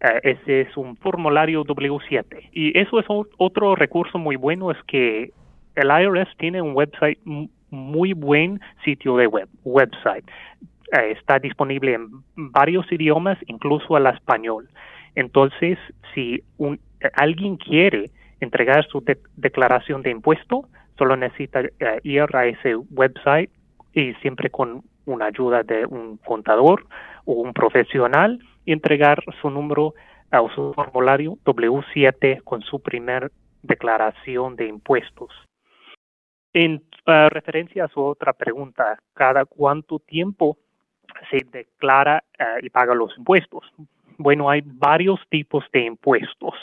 Eh, 0.00 0.36
ese 0.38 0.60
es 0.62 0.76
un 0.76 0.96
formulario 0.96 1.64
W7. 1.64 2.50
Y 2.52 2.78
eso 2.78 3.00
es 3.00 3.06
otro 3.08 3.74
recurso 3.74 4.18
muy 4.18 4.36
bueno, 4.36 4.70
es 4.70 4.78
que 4.86 5.32
el 5.74 5.88
IRS 5.88 6.28
tiene 6.38 6.62
un 6.62 6.74
website 6.74 7.18
muy 7.74 8.12
buen 8.12 8.60
sitio 8.84 9.16
de 9.16 9.26
web, 9.26 9.48
website. 9.64 10.24
Eh, 10.92 11.12
está 11.18 11.38
disponible 11.38 11.94
en 11.94 12.08
varios 12.36 12.90
idiomas, 12.92 13.38
incluso 13.46 13.96
al 13.96 14.06
español. 14.06 14.68
Entonces, 15.14 15.78
si 16.14 16.42
un, 16.58 16.80
alguien 17.14 17.56
quiere 17.56 18.10
entregar 18.40 18.86
su 18.86 19.02
declaración 19.36 20.02
de 20.02 20.10
impuesto, 20.10 20.68
solo 20.98 21.16
necesita 21.16 21.60
eh, 21.62 22.00
ir 22.02 22.24
a 22.34 22.46
ese 22.46 22.76
website 22.76 23.50
y 23.92 24.14
siempre 24.14 24.50
con 24.50 24.82
una 25.06 25.26
ayuda 25.26 25.62
de 25.62 25.86
un 25.86 26.18
contador 26.18 26.86
o 27.24 27.34
un 27.34 27.52
profesional 27.52 28.40
y 28.64 28.72
entregar 28.72 29.22
su 29.40 29.50
número 29.50 29.94
o 30.32 30.50
su 30.50 30.72
formulario 30.74 31.38
W7 31.44 32.42
con 32.42 32.62
su 32.62 32.80
primer 32.80 33.30
declaración 33.62 34.56
de 34.56 34.66
impuestos. 34.66 35.30
En 36.54 36.84
uh, 37.06 37.28
referencia 37.30 37.84
a 37.84 37.88
su 37.88 38.00
otra 38.00 38.32
pregunta, 38.32 38.96
¿cada 39.12 39.44
cuánto 39.44 39.98
tiempo 39.98 40.56
se 41.28 41.44
declara 41.50 42.22
uh, 42.38 42.64
y 42.64 42.70
paga 42.70 42.94
los 42.94 43.12
impuestos? 43.18 43.64
Bueno, 44.18 44.48
hay 44.48 44.62
varios 44.64 45.18
tipos 45.30 45.64
de 45.72 45.80
impuestos. 45.80 46.54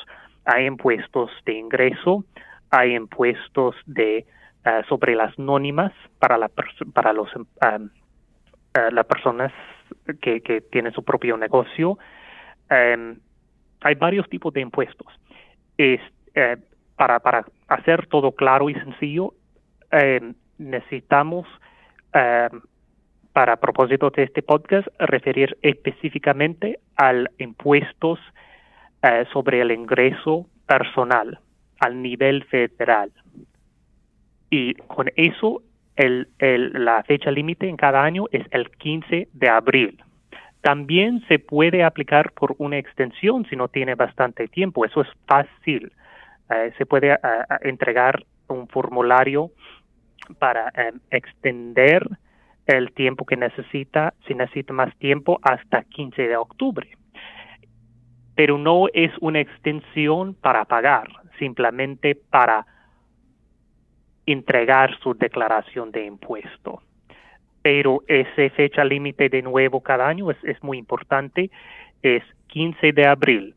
Hay 0.45 0.65
impuestos 0.65 1.29
de 1.45 1.53
ingreso, 1.55 2.23
hay 2.69 2.95
impuestos 2.95 3.75
de 3.85 4.25
uh, 4.65 4.87
sobre 4.87 5.13
las 5.13 5.37
nónimas 5.37 5.91
para 6.19 6.37
la 6.37 6.49
para 6.93 7.11
los 7.11 7.27
um, 7.35 7.89
las 8.73 9.05
personas 9.05 9.51
que, 10.21 10.39
que 10.39 10.61
tienen 10.61 10.93
su 10.93 11.03
propio 11.03 11.35
negocio. 11.35 11.99
Um, 12.71 13.17
hay 13.81 13.95
varios 13.95 14.29
tipos 14.29 14.53
de 14.53 14.61
impuestos. 14.61 15.07
Es, 15.77 15.99
para, 16.95 17.19
para 17.19 17.45
hacer 17.67 18.07
todo 18.07 18.31
claro 18.31 18.69
y 18.69 18.75
sencillo, 18.75 19.33
eh, 19.91 20.33
necesitamos, 20.57 21.47
eh, 22.13 22.49
para 23.33 23.57
propósito 23.57 24.09
de 24.09 24.23
este 24.23 24.41
podcast, 24.41 24.87
referir 24.99 25.57
específicamente 25.61 26.79
al 26.95 27.31
impuestos 27.37 28.19
eh, 29.03 29.25
sobre 29.31 29.61
el 29.61 29.71
ingreso 29.71 30.47
personal. 30.67 31.39
al 31.79 31.99
nivel 31.99 32.43
federal. 32.43 33.11
Y 34.51 34.75
con 34.75 35.09
eso, 35.15 35.63
el, 35.95 36.27
la 36.37 37.01
fecha 37.01 37.31
límite 37.31 37.67
en 37.67 37.75
cada 37.75 38.03
año 38.03 38.25
es 38.31 38.45
el 38.51 38.69
15 38.69 39.29
de 39.33 39.49
abril. 39.49 39.99
También 40.61 41.25
se 41.27 41.39
puede 41.39 41.83
aplicar 41.83 42.33
por 42.33 42.53
una 42.59 42.77
extensión 42.77 43.47
si 43.49 43.55
no 43.55 43.67
tiene 43.67 43.95
bastante 43.95 44.47
tiempo. 44.47 44.85
Eso 44.85 45.01
es 45.01 45.07
fácil. 45.25 45.91
Eh, 46.51 46.71
se 46.77 46.85
puede 46.85 47.17
entregar 47.61 48.23
un 48.47 48.67
formulario 48.67 49.49
para 50.39 50.71
extender 51.09 52.07
el 52.67 52.91
tiempo 52.93 53.25
que 53.25 53.37
necesita, 53.37 54.13
si 54.27 54.33
necesita 54.35 54.73
más 54.73 54.95
tiempo, 54.97 55.39
hasta 55.41 55.83
15 55.83 56.27
de 56.27 56.37
octubre. 56.37 56.89
Pero 58.35 58.57
no 58.57 58.85
es 58.93 59.11
una 59.19 59.39
extensión 59.39 60.33
para 60.35 60.65
pagar, 60.65 61.07
simplemente 61.37 62.15
para 62.15 62.65
entregar 64.25 64.97
su 64.99 65.13
declaración 65.13 65.91
de 65.91 66.05
impuesto. 66.05 66.81
Pero 67.61 68.01
esa 68.07 68.49
fecha 68.55 68.83
límite 68.83 69.29
de 69.29 69.41
nuevo 69.41 69.81
cada 69.81 70.07
año 70.07 70.31
es, 70.31 70.37
es, 70.43 70.61
muy 70.63 70.77
importante, 70.77 71.51
es 72.01 72.23
15 72.47 72.91
de 72.93 73.07
abril. 73.07 73.55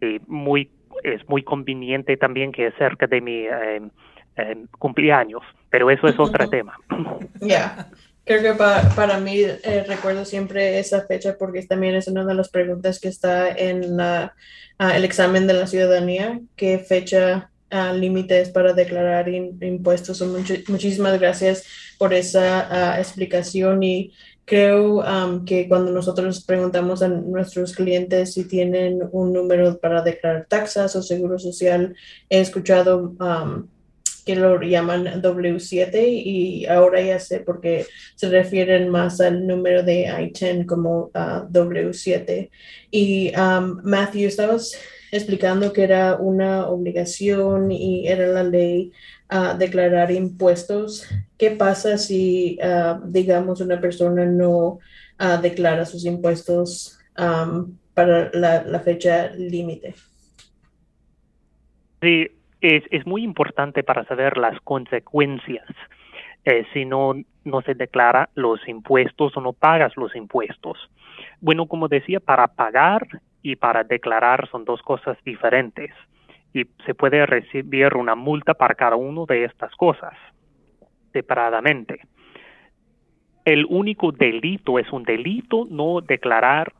Eh, 0.00 0.20
muy, 0.26 0.70
es 1.02 1.28
muy 1.28 1.42
conveniente 1.42 2.16
también 2.16 2.52
que 2.52 2.68
es 2.68 2.74
cerca 2.76 3.06
de 3.06 3.20
mi 3.20 3.46
eh, 3.46 3.82
eh, 4.36 4.56
cumpleaños, 4.78 5.42
pero 5.72 5.90
eso 5.90 6.06
es 6.06 6.14
otro 6.20 6.48
tema. 6.50 6.78
Ya, 7.40 7.90
creo 8.24 8.42
que 8.42 8.52
para 8.94 9.18
mí 9.18 9.38
eh, 9.40 9.84
recuerdo 9.88 10.24
siempre 10.24 10.78
esa 10.78 11.04
fecha 11.06 11.36
porque 11.36 11.62
también 11.62 11.96
es 11.96 12.06
una 12.06 12.24
de 12.24 12.34
las 12.34 12.50
preguntas 12.50 13.00
que 13.00 13.08
está 13.08 13.50
en 13.50 14.00
ah, 14.00 14.32
el 14.78 15.04
examen 15.04 15.48
de 15.48 15.54
la 15.54 15.66
ciudadanía, 15.66 16.40
qué 16.54 16.78
fecha 16.78 17.50
uh, 17.72 17.96
límite 17.96 18.40
es 18.40 18.50
para 18.50 18.74
declarar 18.74 19.28
impuestos. 19.28 20.22
muchísimas 20.68 21.18
gracias 21.18 21.64
por 21.98 22.12
esa 22.12 22.92
ah, 22.94 23.00
explicación 23.00 23.82
y 23.82 24.12
creo 24.44 25.02
que 25.46 25.68
cuando 25.68 25.92
nosotros 25.92 26.44
preguntamos 26.44 27.00
a 27.00 27.08
nuestros 27.08 27.74
clientes 27.74 28.34
si 28.34 28.46
tienen 28.46 29.00
un 29.12 29.32
número 29.32 29.78
para 29.78 30.02
declarar 30.02 30.46
taxas 30.48 30.94
o 30.96 31.02
seguro 31.02 31.38
social, 31.38 31.94
he 32.28 32.40
escuchado 32.40 33.14
que 34.24 34.36
lo 34.36 34.60
llaman 34.60 35.20
W7 35.22 35.92
y 36.06 36.66
ahora 36.66 37.00
ya 37.00 37.18
sé 37.18 37.40
por 37.40 37.60
qué 37.60 37.86
se 38.14 38.28
refieren 38.28 38.88
más 38.88 39.20
al 39.20 39.46
número 39.46 39.82
de 39.82 40.02
I-10 40.02 40.66
como 40.66 41.10
ah, 41.14 41.46
W7. 41.50 42.50
Y 42.90 43.32
um, 43.36 43.80
Matthew, 43.82 44.28
estabas 44.28 44.78
explicando 45.10 45.72
que 45.72 45.82
era 45.82 46.16
una 46.16 46.68
obligación 46.68 47.70
y 47.72 48.06
era 48.08 48.26
la 48.28 48.44
ley 48.44 48.92
a 49.28 49.54
declarar 49.54 50.10
impuestos. 50.10 51.06
¿Qué 51.36 51.50
pasa 51.50 51.98
si, 51.98 52.58
ah, 52.62 53.00
digamos, 53.04 53.60
una 53.60 53.80
persona 53.80 54.24
no 54.24 54.78
declara 55.40 55.86
sus 55.86 56.04
impuestos 56.04 56.98
um, 57.16 57.78
para 57.94 58.28
la, 58.32 58.64
la 58.64 58.80
fecha 58.80 59.30
límite? 59.36 59.94
Sí, 62.00 62.26
es, 62.62 63.06
muy 63.06 63.24
importante 63.24 63.82
para 63.82 64.04
saber 64.04 64.38
las 64.38 64.58
consecuencias. 64.60 65.66
Eh, 66.44 66.64
si 66.72 66.84
no, 66.84 67.14
no 67.44 67.62
se 67.62 67.74
declara 67.74 68.30
los 68.34 68.66
impuestos 68.68 69.36
o 69.36 69.40
no 69.40 69.52
pagas 69.52 69.96
los 69.96 70.14
impuestos. 70.14 70.78
Bueno, 71.40 71.66
como 71.66 71.88
decía, 71.88 72.20
para 72.20 72.48
pagar 72.48 73.06
y 73.42 73.56
para 73.56 73.84
declarar 73.84 74.48
son 74.50 74.64
dos 74.64 74.80
cosas 74.82 75.18
diferentes 75.24 75.90
y 76.54 76.64
se 76.84 76.94
puede 76.94 77.26
recibir 77.26 77.94
una 77.96 78.14
multa 78.14 78.54
para 78.54 78.74
cada 78.74 78.96
una 78.96 79.24
de 79.26 79.44
estas 79.44 79.74
cosas 79.76 80.14
separadamente. 81.12 82.00
El 83.44 83.66
único 83.68 84.12
delito 84.12 84.78
es 84.78 84.90
un 84.92 85.02
delito 85.02 85.66
no 85.68 86.00
declarar 86.00 86.72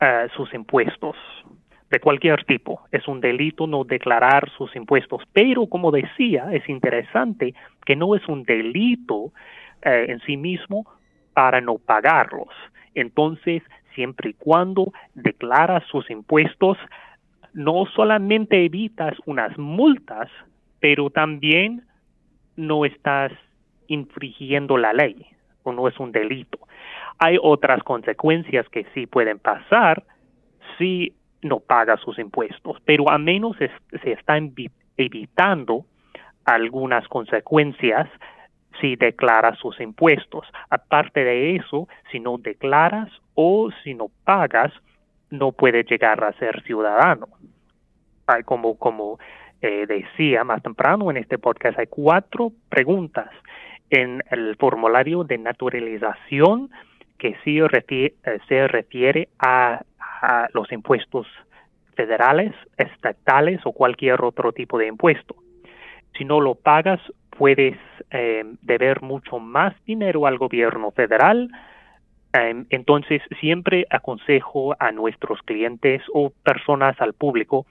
eh, 0.00 0.28
sus 0.34 0.52
impuestos 0.52 1.16
de 1.90 2.00
cualquier 2.00 2.44
tipo. 2.44 2.82
Es 2.92 3.06
un 3.08 3.20
delito 3.20 3.66
no 3.66 3.84
declarar 3.84 4.50
sus 4.56 4.74
impuestos, 4.76 5.22
pero 5.32 5.66
como 5.66 5.90
decía, 5.90 6.48
es 6.52 6.68
interesante 6.68 7.54
que 7.84 7.96
no 7.96 8.14
es 8.14 8.26
un 8.28 8.44
delito 8.44 9.32
eh, 9.82 10.06
en 10.08 10.20
sí 10.20 10.36
mismo 10.36 10.86
para 11.34 11.60
no 11.60 11.78
pagarlos. 11.78 12.48
Entonces, 12.94 13.62
siempre 13.94 14.30
y 14.30 14.34
cuando 14.34 14.92
declaras 15.14 15.84
sus 15.90 16.08
impuestos, 16.10 16.78
no 17.52 17.86
solamente 17.96 18.64
evitas 18.64 19.14
unas 19.26 19.56
multas, 19.58 20.28
pero 20.78 21.10
también 21.10 21.82
no 22.56 22.84
estás 22.84 23.32
infringiendo 23.88 24.76
la 24.76 24.92
ley 24.92 25.26
o 25.64 25.72
no 25.72 25.88
es 25.88 25.98
un 25.98 26.12
delito. 26.12 26.58
Hay 27.18 27.36
otras 27.42 27.82
consecuencias 27.82 28.68
que 28.68 28.86
sí 28.94 29.06
pueden 29.06 29.38
pasar 29.38 30.04
si 30.78 31.14
no 31.42 31.60
paga 31.60 31.96
sus 31.98 32.18
impuestos, 32.18 32.76
pero 32.84 33.10
a 33.10 33.18
menos 33.18 33.56
se 33.56 34.12
están 34.12 34.52
evitando 34.96 35.84
algunas 36.44 37.06
consecuencias 37.08 38.08
si 38.80 38.96
declaras 38.96 39.58
sus 39.58 39.80
impuestos. 39.80 40.46
Aparte 40.68 41.24
de 41.24 41.56
eso, 41.56 41.88
si 42.10 42.20
no 42.20 42.38
declaras 42.38 43.10
o 43.34 43.70
si 43.82 43.94
no 43.94 44.10
pagas, 44.24 44.72
no 45.30 45.52
puedes 45.52 45.86
llegar 45.88 46.22
a 46.24 46.32
ser 46.34 46.62
ciudadano. 46.62 47.28
Hay 48.26 48.42
como, 48.42 48.76
como 48.76 49.18
eh, 49.60 49.86
decía 49.86 50.44
más 50.44 50.62
temprano 50.62 51.10
en 51.10 51.18
este 51.18 51.38
podcast, 51.38 51.78
hay 51.78 51.86
cuatro 51.86 52.52
preguntas 52.68 53.28
en 53.90 54.22
el 54.30 54.56
formulario 54.56 55.24
de 55.24 55.38
naturalización 55.38 56.70
que 57.18 57.36
sí 57.44 57.58
eh, 57.58 58.12
se 58.48 58.68
refiere 58.68 59.28
a 59.38 59.82
a 60.20 60.48
los 60.52 60.70
impuestos 60.72 61.26
federales, 61.94 62.52
estatales 62.76 63.60
o 63.64 63.72
cualquier 63.72 64.22
otro 64.22 64.52
tipo 64.52 64.78
de 64.78 64.86
impuesto. 64.86 65.34
Si 66.16 66.24
no 66.24 66.40
lo 66.40 66.54
pagas, 66.54 67.00
puedes 67.30 67.76
eh, 68.10 68.44
deber 68.62 69.02
mucho 69.02 69.38
más 69.38 69.74
dinero 69.84 70.26
al 70.26 70.38
gobierno 70.38 70.90
federal. 70.90 71.50
Eh, 72.32 72.64
entonces, 72.70 73.22
siempre 73.40 73.86
aconsejo 73.90 74.74
a 74.78 74.92
nuestros 74.92 75.40
clientes 75.42 76.02
o 76.12 76.30
personas 76.42 77.00
al 77.00 77.14
público, 77.14 77.66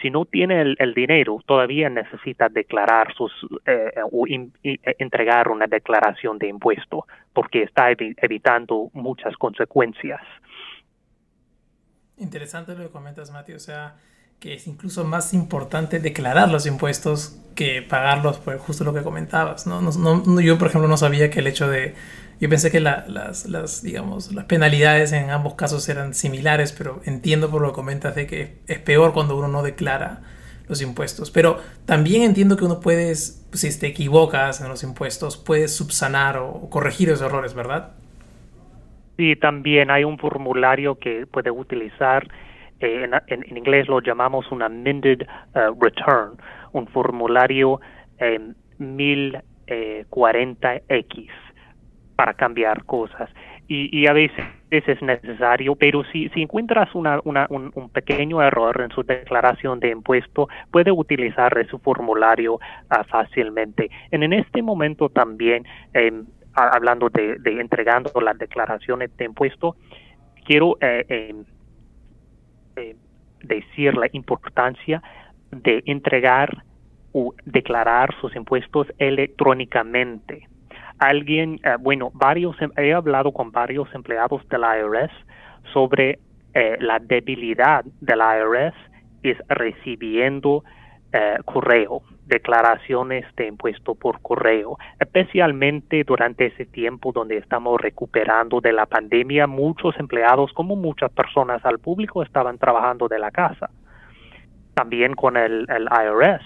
si 0.00 0.10
no 0.10 0.24
tiene 0.24 0.62
el, 0.78 0.94
dinero, 0.94 1.40
todavía 1.46 1.90
necesita 1.90 2.48
declarar 2.48 3.12
sus 3.14 3.32
eh, 3.66 3.92
o 4.10 4.24
entregar 4.62 5.48
una 5.48 5.66
declaración 5.66 6.38
de 6.38 6.48
impuesto, 6.48 7.04
porque 7.34 7.64
está 7.64 7.90
evitando 7.90 8.88
muchas 8.94 9.36
consecuencias. 9.36 10.22
Interesante 12.20 12.74
lo 12.74 12.84
que 12.84 12.90
comentas, 12.90 13.30
Mati. 13.30 13.54
O 13.54 13.58
sea, 13.58 13.96
que 14.38 14.54
es 14.54 14.66
incluso 14.66 15.04
más 15.04 15.34
importante 15.34 16.00
declarar 16.00 16.50
los 16.50 16.66
impuestos 16.66 17.36
que 17.54 17.82
pagarlos, 17.82 18.38
por 18.38 18.58
justo 18.58 18.84
lo 18.84 18.94
que 18.94 19.02
comentabas. 19.02 19.66
¿no? 19.66 19.80
No, 19.80 20.40
yo, 20.40 20.58
por 20.58 20.68
ejemplo, 20.68 20.88
no 20.88 20.96
sabía 20.96 21.30
que 21.30 21.40
el 21.40 21.46
hecho 21.46 21.68
de... 21.68 21.94
Yo 22.40 22.48
pensé 22.48 22.70
que 22.70 22.80
las, 22.80 23.06
las, 23.46 23.82
digamos, 23.82 24.32
las 24.32 24.46
penalidades 24.46 25.12
en 25.12 25.28
ambos 25.28 25.54
casos 25.54 25.86
eran 25.90 26.14
similares, 26.14 26.72
pero 26.72 27.02
entiendo 27.04 27.50
por 27.50 27.60
lo 27.60 27.68
que 27.68 27.74
comentas 27.74 28.14
de 28.14 28.26
que 28.26 28.62
es 28.66 28.78
peor 28.78 29.12
cuando 29.12 29.36
uno 29.36 29.48
no 29.48 29.62
declara 29.62 30.22
los 30.66 30.80
impuestos. 30.80 31.30
Pero 31.30 31.58
también 31.84 32.22
entiendo 32.22 32.56
que 32.56 32.64
uno 32.64 32.80
puede, 32.80 33.14
si 33.14 33.78
te 33.78 33.88
equivocas 33.88 34.62
en 34.62 34.68
los 34.68 34.82
impuestos, 34.82 35.36
puedes 35.36 35.74
subsanar 35.74 36.38
o 36.38 36.70
corregir 36.70 37.10
esos 37.10 37.26
errores, 37.26 37.52
¿verdad? 37.52 37.92
Sí, 39.20 39.36
también 39.36 39.90
hay 39.90 40.02
un 40.02 40.16
formulario 40.16 40.94
que 40.94 41.26
puede 41.26 41.50
utilizar, 41.50 42.26
eh, 42.80 43.06
en, 43.26 43.54
inglés 43.54 43.86
lo 43.86 44.00
llamamos 44.00 44.50
un 44.50 44.62
amended 44.62 45.20
eh, 45.20 45.26
return, 45.78 46.38
un 46.72 46.86
formulario 46.86 47.82
1040X 48.78 49.44
eh, 49.68 51.28
para 52.16 52.32
cambiar 52.32 52.84
cosas. 52.84 53.28
Y, 53.68 54.06
a 54.06 54.14
veces 54.14 54.42
es 54.70 55.02
necesario, 55.02 55.76
pero 55.76 56.02
si, 56.04 56.30
si 56.30 56.40
encuentras 56.40 56.94
una, 56.94 57.20
un, 57.22 57.90
pequeño 57.92 58.40
error 58.42 58.80
en 58.80 58.88
su 58.90 59.02
declaración 59.02 59.80
de 59.80 59.90
impuesto, 59.90 60.48
puede 60.72 60.90
utilizar 60.90 61.58
ese 61.58 61.76
formulario 61.76 62.58
ah, 62.88 63.04
fácilmente. 63.04 63.90
en 64.10 64.32
este 64.32 64.62
momento 64.62 65.10
también 65.10 65.66
em, 65.92 66.24
hablando 66.54 67.08
de, 67.08 67.38
entregando 67.44 68.10
las 68.20 68.38
declaraciones 68.38 69.16
de 69.16 69.24
impuesto, 69.24 69.76
quiero 70.44 70.76
eh, 70.80 71.04
em, 71.08 71.44
eh, 72.76 72.96
decir 73.42 73.96
la 73.96 74.08
importancia 74.12 75.02
de 75.50 75.82
entregar 75.86 76.64
o 77.12 77.34
declarar 77.44 78.14
sus 78.20 78.34
impuestos 78.36 78.86
electrónicamente. 78.98 80.48
Alguien, 80.98 81.60
eh, 81.64 81.76
bueno, 81.80 82.10
varios, 82.14 82.60
em, 82.60 82.70
he 82.76 82.92
hablado 82.92 83.32
con 83.32 83.50
varios 83.52 83.92
empleados 83.94 84.46
del 84.48 84.62
IRS 84.62 85.12
sobre 85.72 86.18
la 86.80 86.98
debilidad 86.98 87.84
del 88.00 88.18
IRS 88.18 88.74
es 89.22 89.38
recibiendo 89.48 90.64
eh, 91.12 91.38
correo, 91.44 92.02
declaraciones 92.30 93.26
de 93.36 93.48
impuesto 93.48 93.94
por 93.96 94.22
correo, 94.22 94.78
especialmente 94.98 96.04
durante 96.04 96.46
ese 96.46 96.64
tiempo 96.64 97.12
donde 97.12 97.36
estamos 97.36 97.78
recuperando 97.80 98.60
de 98.60 98.72
la 98.72 98.86
pandemia, 98.86 99.46
muchos 99.46 99.98
empleados, 99.98 100.52
como 100.52 100.76
muchas 100.76 101.10
personas 101.10 101.62
al 101.64 101.80
público, 101.80 102.22
estaban 102.22 102.56
trabajando 102.56 103.08
de 103.08 103.18
la 103.18 103.32
casa, 103.32 103.68
también 104.74 105.14
con 105.14 105.36
el, 105.36 105.66
IRS. 105.68 106.42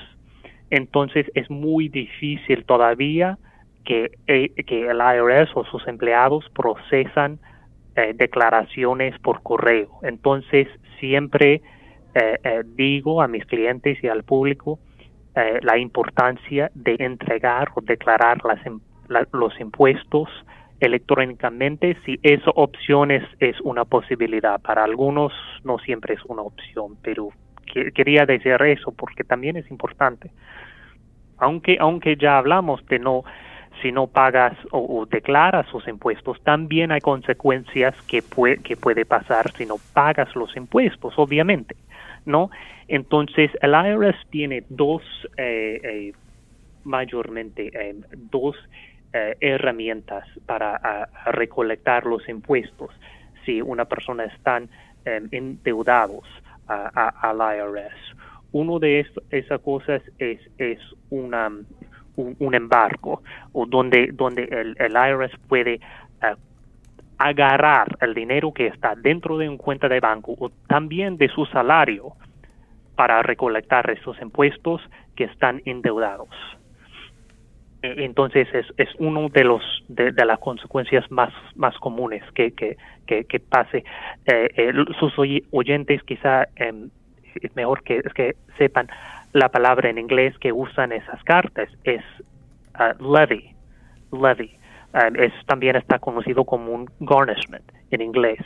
Entonces 0.70 1.30
es 1.34 1.50
muy 1.50 1.88
difícil 1.88 2.64
todavía 2.64 3.38
que, 3.84 4.12
eh, 4.26 4.50
el 4.56 4.98
IRS 4.98 5.50
o 5.54 5.64
sus 5.66 5.86
empleados 5.86 6.48
procesan 6.54 7.38
eh, 7.94 8.14
declaraciones 8.14 9.16
por 9.18 9.42
correo. 9.42 9.90
Entonces 10.02 10.66
siempre 10.98 11.60
eh, 12.14 12.62
digo 12.64 13.20
a 13.20 13.28
mis 13.28 13.44
clientes 13.44 14.02
y 14.02 14.08
al 14.08 14.22
público 14.22 14.78
eh, 15.36 15.58
la 15.62 15.78
importancia 15.78 16.70
de 16.74 16.96
entregar 16.98 17.70
o 17.74 17.80
declarar 17.80 18.38
las, 19.08 19.28
los 19.32 19.58
impuestos 19.60 20.28
electrónicamente 20.80 21.96
si 22.04 22.18
esa 22.22 22.50
opción 22.54 23.10
es, 23.10 23.24
una 23.62 23.84
posibilidad. 23.84 24.60
Para 24.60 24.84
algunos 24.84 25.32
no 25.64 25.78
siempre 25.78 26.14
es 26.14 26.24
una 26.26 26.42
opción, 26.42 26.96
pero 27.02 27.30
quería 27.94 28.26
decir 28.26 28.60
eso 28.62 28.92
porque 28.92 29.24
también 29.24 29.56
es 29.56 29.70
importante. 29.70 30.30
Aunque, 31.38 31.78
aunque 31.80 32.16
ya 32.16 32.38
hablamos 32.38 32.84
de 32.86 32.98
no, 32.98 33.24
si 33.82 33.90
no 33.90 34.06
pagas 34.06 34.56
o, 34.70 35.06
declaras 35.06 35.66
sus 35.68 35.86
impuestos, 35.88 36.40
también 36.42 36.92
hay 36.92 37.00
consecuencias 37.00 37.94
que, 38.06 38.22
puede, 38.22 38.58
que 38.58 38.76
puede 38.76 39.04
pasar 39.04 39.50
si 39.52 39.66
no 39.66 39.76
pagas 39.92 40.34
los 40.36 40.56
impuestos, 40.56 41.14
obviamente. 41.16 41.74
¿No? 42.26 42.50
Entonces, 42.88 43.50
el 43.60 43.72
IRS 43.72 44.16
tiene 44.30 44.64
dos, 44.68 45.02
eh, 45.36 45.80
eh, 45.82 46.12
mayormente, 46.84 47.70
eh, 47.72 47.94
dos 48.30 48.56
herramientas 49.40 50.24
para 50.44 51.08
recolectar 51.26 52.04
los 52.04 52.28
impuestos 52.28 52.90
si 53.44 53.62
una 53.62 53.84
persona 53.84 54.24
está 54.24 54.60
endeudados 55.04 56.24
al 56.66 57.36
IRS. 57.36 57.94
Uno 58.50 58.80
de 58.80 59.06
esas 59.30 59.60
cosas 59.60 60.02
es, 60.18 60.40
es 60.58 60.80
una, 61.10 61.48
un, 62.16 62.54
embargo, 62.56 63.22
o 63.52 63.66
donde, 63.66 64.10
donde 64.12 64.48
el, 64.50 64.74
el 64.80 64.92
IRS 64.92 65.38
puede 65.46 65.78
agarrar 67.18 67.96
el 68.00 68.14
dinero 68.14 68.52
que 68.52 68.66
está 68.66 68.94
dentro 68.94 69.38
de 69.38 69.48
una 69.48 69.58
cuenta 69.58 69.88
de 69.88 70.00
banco 70.00 70.34
o 70.38 70.50
también 70.66 71.16
de 71.16 71.28
su 71.28 71.46
salario 71.46 72.12
para 72.96 73.22
recolectar 73.22 73.90
esos 73.90 74.20
impuestos 74.20 74.80
que 75.16 75.24
están 75.24 75.62
endeudados. 75.64 76.28
E, 77.82 78.04
entonces 78.04 78.48
es, 78.52 78.66
es 78.76 78.88
uno 78.98 79.28
de 79.28 79.44
los 79.44 79.62
de, 79.88 80.12
las 80.24 80.38
consecuencias 80.38 81.10
más 81.10 81.32
más 81.54 81.76
comunes 81.78 82.22
que 82.32 82.52
que, 82.52 82.76
que, 83.06 83.40
pase. 83.40 83.84
Eh, 84.26 84.72
sus 84.98 85.12
oyentes 85.50 86.02
quizá 86.04 86.48
em, 86.56 86.90
es 87.34 87.54
mejor 87.54 87.82
que, 87.82 88.02
que 88.14 88.36
sepan 88.58 88.88
la 89.32 89.48
palabra 89.50 89.90
en 89.90 89.98
inglés 89.98 90.36
que 90.38 90.52
usan 90.52 90.92
esas 90.92 91.22
cartas 91.24 91.68
es 91.84 92.02
uh, 92.78 93.02
levy 93.02 93.50
levy 94.12 94.56
es, 94.94 95.32
también 95.46 95.76
está 95.76 95.98
conocido 95.98 96.44
como 96.44 96.72
un 96.72 96.88
garnishment 97.00 97.64
en 97.90 98.00
inglés. 98.00 98.40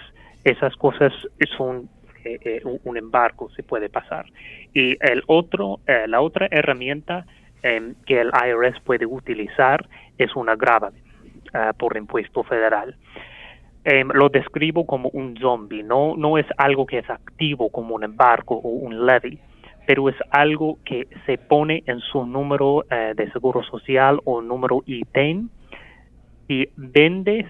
Esas 0.45 0.75
cosas 0.77 1.13
son 1.57 1.89
eh, 2.25 2.39
eh, 2.45 2.63
un 2.85 2.97
embargo, 2.97 3.49
se 3.51 3.63
puede 3.63 3.89
pasar. 3.89 4.27
Y 4.75 4.97
el 5.01 5.23
otro, 5.27 5.81
eh, 5.87 6.07
la 6.09 6.21
otra 6.21 6.49
herramienta 6.51 7.27
em, 7.63 7.95
que 8.07 8.21
el 8.21 8.29
IRS 8.29 8.81
puede 8.81 9.07
utilizar 9.07 9.89
es 10.17 10.35
una 10.37 10.57
gravamen 10.57 11.03
por 11.79 11.97
impuesto 11.97 12.45
federal. 12.45 12.95
Em, 13.85 14.09
lo 14.13 14.29
describo 14.29 14.85
como 14.85 15.09
un 15.15 15.35
zombie, 15.39 15.83
no, 15.83 16.15
no 16.15 16.37
es 16.37 16.45
algo 16.59 16.85
que 16.85 16.99
es 16.99 17.09
activo 17.09 17.71
como 17.71 17.95
un 17.95 18.05
embargo 18.05 18.57
o 18.57 18.69
un 18.69 19.07
levy, 19.07 19.39
pero 19.87 20.11
es 20.11 20.17
algo 20.31 20.79
que 20.85 21.09
se 21.25 21.39
pone 21.39 21.85
en 21.87 22.01
su 22.01 22.27
número 22.27 22.85
de 22.91 23.31
seguro 23.33 23.63
social 23.63 24.21
o 24.25 24.43
número 24.43 24.83
ITEN 24.85 25.49
si 26.49 26.69
vendes 26.77 27.47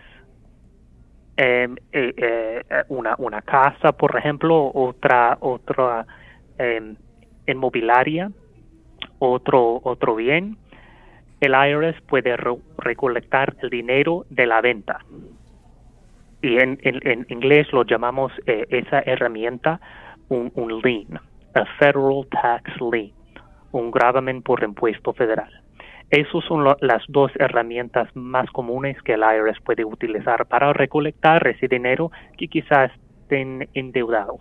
em, 1.36 1.76
eh, 1.92 2.12
eh, 2.16 2.84
una, 2.88 3.14
una 3.18 3.40
casa, 3.42 3.92
por 3.92 4.18
ejemplo, 4.18 4.70
otra, 4.74 5.38
otra 5.40 6.04
eh, 6.58 6.94
inmobiliaria, 7.46 8.30
otro, 9.20 9.80
otro 9.84 10.16
bien, 10.16 10.58
el 11.40 11.52
IRS 11.52 12.00
puede 12.02 12.36
recolectar 12.78 13.54
el 13.62 13.70
dinero 13.70 14.26
de 14.30 14.46
la 14.46 14.60
venta. 14.60 14.98
Y 16.42 16.58
en, 16.58 16.78
en, 16.82 17.26
inglés 17.28 17.72
lo 17.72 17.84
llamamos 17.84 18.32
eh, 18.46 18.66
esa 18.70 19.00
herramienta 19.00 19.80
un, 20.28 20.52
un 20.54 20.80
lien, 20.82 21.18
a 21.54 21.64
federal 21.78 22.26
tax 22.30 22.80
lien, 22.80 23.12
un 23.70 23.90
gravamen 23.92 24.42
por 24.42 24.62
impuesto 24.62 25.12
federal. 25.12 25.50
Esas 26.10 26.42
son 26.46 26.64
las 26.64 27.02
dos 27.08 27.30
herramientas 27.38 28.08
más 28.14 28.48
comunes 28.50 28.96
que 29.02 29.12
el 29.12 29.20
IRS 29.20 29.60
puede 29.62 29.84
utilizar 29.84 30.46
para 30.46 30.72
recolectar 30.72 31.46
ese 31.46 31.68
dinero 31.68 32.10
que 32.38 32.48
quizás 32.48 32.90
estén 33.22 33.68
endeudados. 33.74 34.40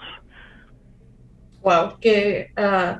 Wow, 1.61 1.99
qué 1.99 2.51
uh, 2.57 2.99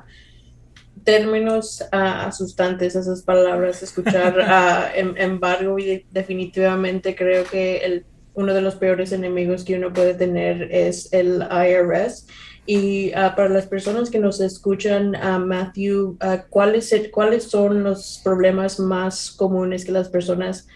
términos 1.02 1.82
uh, 1.90 2.26
asustantes 2.26 2.94
esas 2.94 3.22
palabras, 3.22 3.82
escuchar 3.82 4.36
uh, 4.38 4.98
embargo 5.16 5.78
y 5.78 6.04
definitivamente 6.10 7.16
creo 7.16 7.44
que 7.44 7.78
el, 7.78 8.04
uno 8.34 8.52
de 8.52 8.60
los 8.60 8.76
peores 8.76 9.12
enemigos 9.12 9.64
que 9.64 9.76
uno 9.76 9.94
puede 9.94 10.12
tener 10.12 10.68
es 10.70 11.10
el 11.14 11.42
IRS 11.50 12.26
y 12.70 13.12
ah, 13.14 13.32
para 13.34 13.48
las 13.48 13.66
personas 13.66 14.10
que 14.10 14.18
nos 14.18 14.42
escuchan, 14.42 15.16
uh, 15.16 15.38
Matthew, 15.38 16.18
uh, 16.22 16.36
¿cuáles, 16.50 16.94
¿cuáles 17.10 17.44
son 17.44 17.82
los 17.82 18.20
problemas 18.22 18.78
más 18.78 19.30
comunes 19.30 19.86
que 19.86 19.92
las 19.92 20.10
personas 20.10 20.68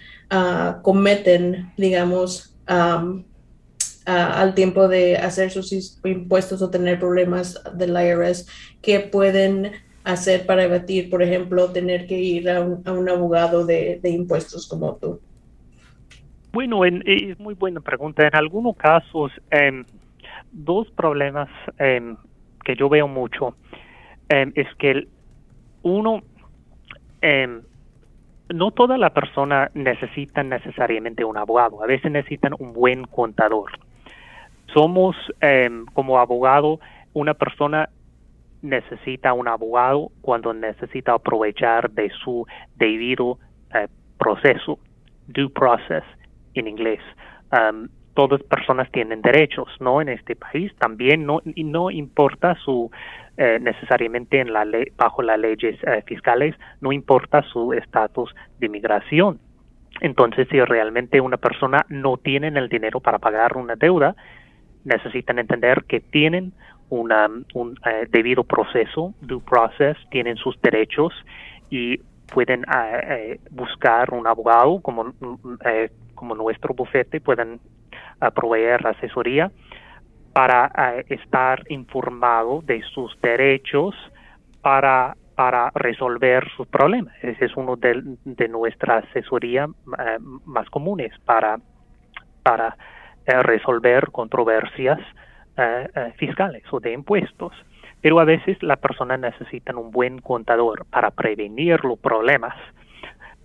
cometen, 0.80 1.70
digamos, 1.76 2.56
al 2.66 4.54
tiempo 4.54 4.88
de 4.88 5.18
hacer 5.18 5.50
sus 5.50 5.70
impuestos 6.02 6.62
o 6.62 6.70
tener 6.70 6.98
problemas 6.98 7.62
del 7.74 7.90
IRS? 7.90 8.46
¿Qué 8.80 9.00
pueden 9.00 9.72
hacer 10.02 10.46
para 10.46 10.64
evadir, 10.64 11.10
por 11.10 11.22
ejemplo, 11.22 11.70
tener 11.72 12.06
que 12.06 12.18
ir 12.18 12.48
a 12.48 12.62
un, 12.62 13.08
abogado 13.10 13.66
de, 13.66 14.00
impuestos 14.04 14.66
como 14.66 14.96
tú? 14.96 15.20
Bueno, 16.54 16.86
es 16.86 17.38
muy 17.38 17.52
buena 17.52 17.80
pregunta. 17.80 18.26
En 18.26 18.34
algunos 18.34 18.74
casos, 18.78 19.30
em, 19.50 19.84
dos 20.52 20.90
problemas 20.90 21.48
em, 21.78 22.16
que 22.64 22.76
yo 22.76 22.88
veo 22.88 23.08
mucho 23.08 23.56
em, 24.28 24.52
es 24.54 24.72
que 24.76 25.08
uno 25.82 26.22
em, 27.20 27.62
no 28.52 28.70
toda 28.70 28.98
la 28.98 29.10
persona 29.10 29.70
necesita 29.74 30.42
necesariamente 30.42 31.24
un 31.24 31.38
abogado, 31.38 31.82
a 31.82 31.86
veces 31.86 32.12
necesitan 32.12 32.54
un 32.58 32.72
buen 32.72 33.04
contador. 33.04 33.72
Somos 34.74 35.16
como 35.92 36.18
abogado, 36.18 36.80
una 37.12 37.34
persona 37.34 37.90
necesita 38.62 39.32
un 39.32 39.48
abogado 39.48 40.10
cuando 40.20 40.54
necesita 40.54 41.14
aprovechar 41.14 41.90
de 41.90 42.10
su 42.10 42.46
debido 42.76 43.38
eh, 43.74 43.88
proceso, 44.18 44.78
due 45.26 45.50
process 45.50 46.04
en 46.54 46.68
inglés 46.68 47.00
todas 48.14 48.42
personas 48.42 48.90
tienen 48.90 49.22
derechos, 49.22 49.68
¿no? 49.80 50.00
En 50.00 50.08
este 50.08 50.36
país 50.36 50.72
también 50.78 51.26
no 51.26 51.40
y 51.44 51.64
no 51.64 51.90
importa 51.90 52.56
su 52.64 52.90
eh, 53.36 53.58
necesariamente 53.60 54.44
bajo 54.96 55.22
las 55.22 55.38
leyes 55.38 55.78
eh, 55.84 56.02
fiscales 56.06 56.54
no 56.82 56.92
importa 56.92 57.42
su 57.42 57.72
estatus 57.72 58.34
de 58.58 58.66
inmigración. 58.66 59.38
Entonces, 60.00 60.48
si 60.50 60.60
realmente 60.60 61.20
una 61.20 61.38
persona 61.38 61.86
no 61.88 62.16
tiene 62.18 62.48
el 62.48 62.68
dinero 62.68 63.00
para 63.00 63.18
pagar 63.18 63.56
una 63.56 63.76
deuda, 63.76 64.14
necesitan 64.84 65.38
entender 65.38 65.84
que 65.84 66.00
tienen 66.00 66.52
una, 66.90 67.28
un 67.54 67.78
eh, 67.86 68.06
debido 68.10 68.44
proceso, 68.44 69.14
due 69.20 69.40
process, 69.40 69.96
tienen 70.10 70.36
sus 70.36 70.60
derechos 70.60 71.14
y 71.70 71.98
pueden 72.34 72.64
buscar 73.50 74.12
un 74.12 74.26
abogado 74.26 74.80
como, 74.80 75.12
como 76.22 76.36
nuestro 76.36 76.72
bufete, 76.72 77.20
pueden 77.20 77.58
a 78.20 78.30
proveer 78.30 78.86
asesoría 78.86 79.50
para 80.32 80.70
eh, 80.78 81.04
estar 81.08 81.64
informado 81.68 82.62
de 82.62 82.80
sus 82.94 83.20
derechos 83.20 83.92
para, 84.60 85.16
para 85.34 85.72
resolver 85.74 86.48
sus 86.56 86.68
problemas. 86.68 87.12
Ese 87.22 87.46
es 87.46 87.56
uno 87.56 87.74
de, 87.74 88.00
de 88.24 88.46
nuestra 88.46 88.98
asesoría 88.98 89.66
eh, 89.98 90.18
más 90.44 90.70
comunes 90.70 91.10
para, 91.24 91.58
para 92.44 92.76
eh, 93.26 93.42
resolver 93.42 94.12
controversias 94.12 95.00
fiscales 96.16 96.62
o 96.70 96.80
de 96.80 96.92
impuestos. 96.92 97.52
pero 98.00 98.20
a 98.20 98.24
veces 98.24 98.56
la 98.62 98.76
persona 98.76 99.16
necesita 99.16 99.76
un 99.76 99.90
buen 99.90 100.18
contador 100.20 100.86
para 100.86 101.10
prevenir 101.10 101.84
los 101.84 101.98
problemas, 101.98 102.54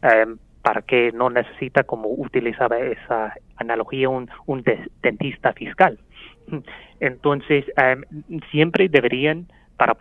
em, 0.01 0.37
para 0.67 0.81
que 0.81 1.13
no 1.13 1.29
necesita, 1.29 1.85
como 1.85 2.09
utilizaba 2.09 2.77
esa 2.77 3.33
analogía, 3.55 4.09
un, 4.09 4.29
dentista 5.01 5.53
fiscal. 5.53 5.97
Entonces, 6.99 7.63
em, 7.77 8.03
siempre 8.51 8.89
deberían 8.89 9.47
para 9.77 9.95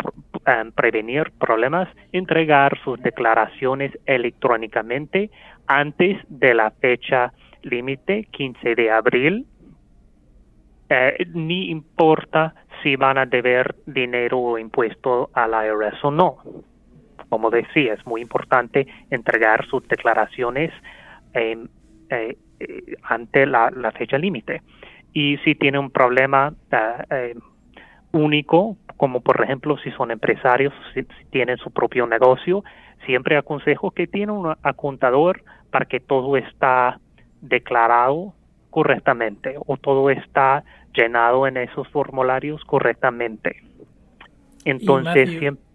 em, 0.44 0.72
prevenir 0.72 1.30
problemas, 1.38 1.88
entregar 2.10 2.76
sus 2.82 3.00
declaraciones 3.00 3.96
electrónicamente 4.06 5.30
antes 5.68 6.18
de 6.28 6.52
la 6.52 6.72
fecha 6.72 7.32
límite, 7.62 8.26
15 8.32 8.74
de 8.74 8.90
abril. 8.90 9.46
Eh, 10.88 11.26
ni 11.32 11.70
importa 11.70 12.56
si 12.82 12.96
van 12.96 13.18
a 13.18 13.26
deber 13.26 13.76
dinero 13.86 14.40
o 14.40 14.58
impuesto 14.58 15.30
al 15.32 15.52
IRS 15.64 16.02
o 16.02 16.10
no. 16.10 16.38
Como 17.28 17.50
decía, 17.50 17.94
es 17.94 18.06
muy 18.06 18.20
importante 18.20 18.86
entregar 19.10 19.66
sus 19.66 19.86
declaraciones 19.88 20.72
eh, 21.34 21.66
eh, 22.10 22.36
ante 23.02 23.46
la, 23.46 23.70
fecha 23.96 24.18
límite. 24.18 24.62
Y 25.12 25.38
si 25.38 25.54
tiene 25.54 25.78
un 25.78 25.90
problema 25.90 26.54
único, 28.12 28.76
como 28.96 29.20
por 29.20 29.42
ejemplo 29.42 29.76
si 29.78 29.90
son 29.92 30.10
empresarios, 30.10 30.72
si, 30.94 31.04
tienen 31.30 31.56
su 31.58 31.70
propio 31.70 32.06
negocio, 32.06 32.64
siempre 33.04 33.36
aconsejo 33.36 33.90
que 33.90 34.06
tienen 34.06 34.30
un 34.30 34.54
contador 34.76 35.42
para 35.70 35.86
que 35.86 36.00
todo 36.00 36.36
está 36.36 37.00
declarado 37.40 38.34
correctamente 38.70 39.56
o 39.66 39.76
todo 39.76 40.10
está 40.10 40.64
llenado 40.92 41.46
en 41.46 41.56
esos 41.56 41.88
formularios 41.88 42.64
correctamente. 42.64 43.62
Entonces, 44.64 45.30
siempre... 45.38 45.65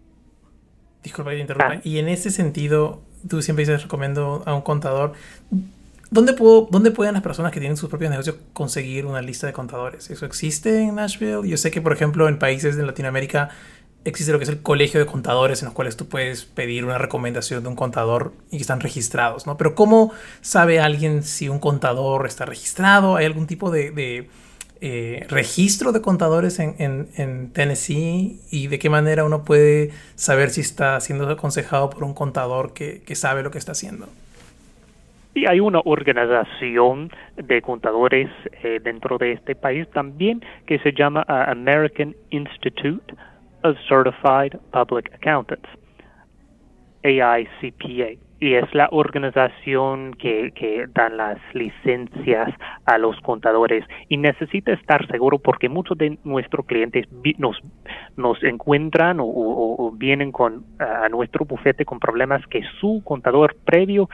Disculpa 1.02 1.30
que 1.30 1.36
te 1.36 1.42
interrumpa. 1.42 1.74
Ah. 1.74 1.80
Y 1.84 1.98
en 1.98 2.08
ese 2.08 2.30
sentido, 2.30 3.02
tú 3.28 3.42
siempre 3.42 3.64
dices, 3.64 3.82
recomiendo 3.82 4.42
a 4.46 4.54
un 4.54 4.62
contador. 4.62 5.12
¿Dónde, 6.10 6.34
puedo, 6.34 6.68
¿Dónde 6.70 6.90
pueden 6.90 7.14
las 7.14 7.22
personas 7.22 7.52
que 7.52 7.60
tienen 7.60 7.76
sus 7.76 7.88
propios 7.88 8.10
negocios 8.10 8.36
conseguir 8.52 9.06
una 9.06 9.22
lista 9.22 9.46
de 9.46 9.54
contadores? 9.54 10.10
¿Eso 10.10 10.26
existe 10.26 10.82
en 10.82 10.96
Nashville? 10.96 11.48
Yo 11.48 11.56
sé 11.56 11.70
que, 11.70 11.80
por 11.80 11.94
ejemplo, 11.94 12.28
en 12.28 12.38
países 12.38 12.76
de 12.76 12.84
Latinoamérica 12.84 13.48
existe 14.04 14.32
lo 14.32 14.38
que 14.38 14.44
es 14.44 14.50
el 14.50 14.62
colegio 14.62 15.00
de 15.00 15.06
contadores 15.06 15.62
en 15.62 15.66
los 15.66 15.74
cuales 15.74 15.96
tú 15.96 16.08
puedes 16.08 16.44
pedir 16.44 16.84
una 16.84 16.98
recomendación 16.98 17.62
de 17.62 17.68
un 17.68 17.76
contador 17.76 18.32
y 18.50 18.56
que 18.56 18.62
están 18.62 18.80
registrados, 18.80 19.46
¿no? 19.46 19.56
Pero 19.56 19.74
¿cómo 19.74 20.12
sabe 20.40 20.80
alguien 20.80 21.22
si 21.22 21.48
un 21.48 21.58
contador 21.58 22.26
está 22.26 22.44
registrado? 22.44 23.16
¿Hay 23.16 23.26
algún 23.26 23.46
tipo 23.46 23.70
de, 23.70 24.28
eh, 24.84 25.26
registro 25.28 25.92
de 25.92 26.02
contadores 26.02 26.58
en, 26.58 26.74
en, 27.16 27.52
Tennessee? 27.52 28.40
¿Y 28.50 28.66
de 28.66 28.80
qué 28.80 28.90
manera 28.90 29.24
uno 29.24 29.44
puede 29.44 29.90
saber 30.16 30.50
si 30.50 30.60
está 30.60 30.98
siendo 30.98 31.28
aconsejado 31.28 31.88
por 31.88 32.02
un 32.02 32.14
contador 32.14 32.74
que, 32.74 33.00
sabe 33.14 33.44
lo 33.44 33.52
que 33.52 33.58
está 33.58 33.72
haciendo? 33.72 34.08
Y 35.34 35.46
hay 35.46 35.60
una 35.60 35.80
organización 35.84 37.12
de 37.36 37.62
contadores 37.62 38.28
eh, 38.64 38.80
dentro 38.82 39.18
de 39.18 39.34
este 39.34 39.54
país 39.54 39.88
también 39.92 40.44
que 40.66 40.80
se 40.80 40.92
llama 40.92 41.24
uh, 41.28 41.50
American 41.52 42.16
Institute 42.30 43.14
of 43.62 43.76
Certified 43.88 44.58
Public 44.72 45.14
Accountants, 45.14 45.68
AICPA. 47.04 48.18
Y 48.42 48.54
es 48.54 48.74
la 48.74 48.88
organización 48.90 50.14
que, 50.14 50.50
que 50.50 50.86
dan 50.92 51.16
las 51.16 51.38
licencias 51.52 52.52
a 52.86 52.98
los 52.98 53.16
contadores 53.20 53.84
y 54.08 54.16
necesita 54.16 54.72
estar 54.72 55.06
seguro 55.06 55.38
porque 55.38 55.68
muchos 55.68 55.96
de 55.96 56.18
nuestros 56.24 56.66
clientes 56.66 57.06
nos, 57.38 57.62
nos 58.16 58.42
encuentran 58.42 59.18
o, 59.20 59.92
vienen 59.96 60.32
con, 60.32 60.64
a 60.80 61.08
nuestro 61.08 61.44
bufete 61.44 61.84
con 61.84 62.00
problemas 62.00 62.44
que 62.48 62.64
su 62.80 63.02
contador 63.04 63.54
previo 63.64 64.10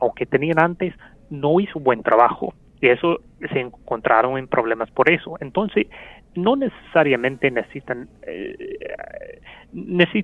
o 0.00 0.14
que 0.14 0.24
tenían 0.24 0.58
antes 0.58 0.94
no 1.28 1.60
hizo 1.60 1.78
buen 1.78 2.02
trabajo 2.02 2.54
y 2.80 2.88
eso 2.88 3.20
se 3.52 3.60
encontraron 3.60 4.38
en 4.38 4.46
problemas 4.46 4.90
por 4.92 5.10
eso. 5.10 5.36
Entonces, 5.40 5.88
no 6.34 6.56
necesariamente 6.56 7.50
necesitan, 7.50 8.08
eh, 8.26 8.78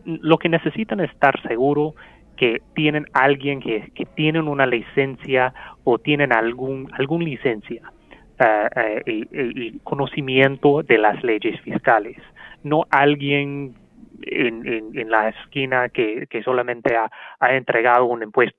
lo 0.04 0.38
que 0.38 0.48
necesitan 0.48 1.00
es 1.00 1.10
estar 1.10 1.40
seguro 1.42 1.94
que 2.36 2.62
tienen 2.74 3.06
alguien 3.12 3.60
que, 3.60 3.90
que 3.94 4.04
tienen 4.04 4.48
una 4.48 4.66
licencia 4.66 5.54
o 5.84 5.98
tienen 5.98 6.32
algún, 6.32 6.88
algún 6.92 7.24
licencia 7.24 7.92
eh, 8.38 9.02
y, 9.06 9.78
conocimiento 9.80 10.82
de 10.82 10.98
las 10.98 11.22
leyes 11.22 11.60
fiscales, 11.60 12.16
no 12.62 12.84
alguien 12.90 13.74
en, 14.22 14.66
en, 14.94 15.10
la 15.10 15.28
esquina 15.28 15.88
que, 15.88 16.26
que 16.28 16.42
solamente 16.42 16.96
ha, 16.96 17.10
ha 17.40 17.54
entregado 17.54 18.06
un 18.06 18.22
impuesto, 18.22 18.58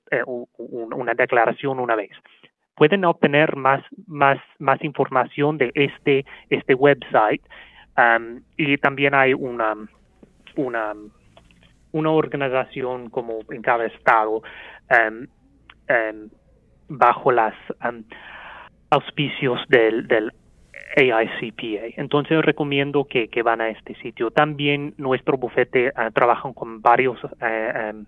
una 0.66 1.14
declaración 1.14 1.80
una 1.80 1.96
vez 1.96 2.10
pueden 2.76 3.04
obtener 3.04 3.56
más, 3.56 3.82
más, 4.06 4.38
más 4.58 4.82
información 4.84 5.58
de 5.58 5.72
este, 5.74 6.24
este 6.50 6.74
website. 6.74 7.42
Um, 7.96 8.42
y 8.56 8.76
también 8.76 9.14
hay 9.14 9.32
una, 9.32 9.74
una, 10.56 10.92
una 11.96 12.10
organización 12.10 13.08
como 13.10 13.38
en 13.50 13.62
cada 13.62 13.86
estado 13.86 14.42
um, 14.90 15.26
um, 15.88 16.28
bajo 16.88 17.32
las 17.32 17.54
auspicios 18.90 19.60
del, 19.68 20.06
del 20.06 20.32
AICPA. 20.96 21.94
Entonces 21.96 22.42
recomiendo 22.42 23.04
que, 23.04 23.28
van 23.42 23.60
a 23.60 23.70
este 23.70 23.94
sitio. 23.96 24.30
También 24.30 24.94
nuestro 24.98 25.36
bufete 25.36 25.88
uh, 25.88 26.10
trabaja 26.12 26.52
con 26.52 26.80
varios 26.82 27.22
uh, 27.24 28.04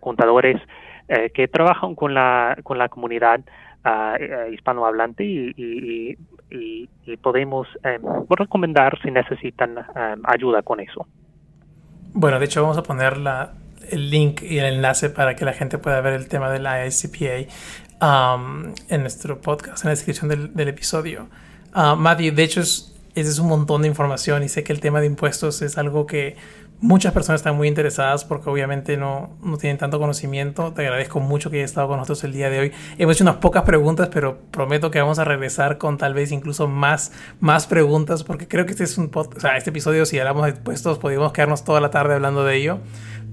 contadores 0.00 0.60
uh, 1.08 1.32
que 1.32 1.48
trabajan 1.48 1.94
con 1.94 2.14
la, 2.14 2.56
con 2.62 2.78
la 2.78 2.88
comunidad 2.88 3.40
uh, 3.84 4.52
hispanohablante 4.52 5.24
y, 5.24 6.16
podemos 7.20 7.66
em, 7.82 8.00
recomendar 8.30 8.96
si 9.02 9.10
necesitan 9.10 9.76
em, 9.76 10.22
ayuda 10.24 10.62
con 10.62 10.78
eso. 10.78 11.06
Bueno, 12.16 12.38
de 12.38 12.44
hecho 12.44 12.62
vamos 12.62 12.78
a 12.78 12.84
poner 12.84 13.18
la, 13.18 13.54
el 13.90 14.08
link 14.08 14.40
y 14.42 14.58
el 14.58 14.66
enlace 14.66 15.10
para 15.10 15.34
que 15.34 15.44
la 15.44 15.52
gente 15.52 15.78
pueda 15.78 16.00
ver 16.00 16.12
el 16.12 16.28
tema 16.28 16.48
de 16.48 16.60
la 16.60 16.86
ICPA 16.86 17.52
en 18.88 19.00
nuestro 19.00 19.40
podcast, 19.40 19.82
en 19.82 19.88
la 19.88 19.96
descripción 19.96 20.28
del, 20.28 20.68
episodio. 20.68 21.28
Uh, 21.74 21.96
de 22.16 22.42
hecho 22.44 22.60
es, 22.60 22.94
es 23.16 23.40
un 23.40 23.48
montón 23.48 23.82
de 23.82 23.88
información 23.88 24.44
y 24.44 24.48
sé 24.48 24.62
que 24.62 24.72
el 24.72 24.78
tema 24.78 25.00
de 25.00 25.06
impuestos 25.06 25.60
es 25.60 25.76
algo 25.76 26.06
que 26.06 26.36
Muchas 26.84 27.14
personas 27.14 27.40
están 27.40 27.56
muy 27.56 27.66
interesadas 27.66 28.26
porque 28.26 28.50
obviamente 28.50 28.98
no, 28.98 29.38
no, 29.42 29.56
tienen 29.56 29.78
tanto 29.78 29.98
conocimiento. 29.98 30.74
Te 30.74 30.82
agradezco 30.82 31.18
mucho 31.18 31.48
que 31.48 31.56
hayas 31.56 31.70
estado 31.70 31.88
con 31.88 31.96
nosotros 31.96 32.22
el 32.24 32.34
día 32.34 32.50
de 32.50 32.60
hoy. 32.60 32.72
Hemos 32.98 33.16
hecho 33.16 33.24
unas 33.24 33.36
pocas 33.36 33.62
preguntas, 33.62 34.10
pero 34.12 34.36
prometo 34.50 34.90
que 34.90 35.00
vamos 35.00 35.18
a 35.18 35.24
regresar 35.24 35.78
con 35.78 35.96
tal 35.96 36.12
vez 36.12 36.30
incluso 36.30 36.68
más, 36.68 37.10
más 37.40 37.66
preguntas 37.66 38.22
porque 38.22 38.46
creo 38.46 38.66
que 38.66 38.72
este 38.72 38.84
es 38.84 38.98
un 38.98 39.08
podcast, 39.08 39.56
este 39.56 39.70
episodio 39.70 40.04
si 40.04 40.18
hablamos 40.18 40.44
de 40.44 40.50
impuestos 40.50 40.98
podríamos 40.98 41.32
quedarnos 41.32 41.64
toda 41.64 41.80
la 41.80 41.88
tarde 41.88 42.16
hablando 42.16 42.44
de 42.44 42.54
ello. 42.54 42.80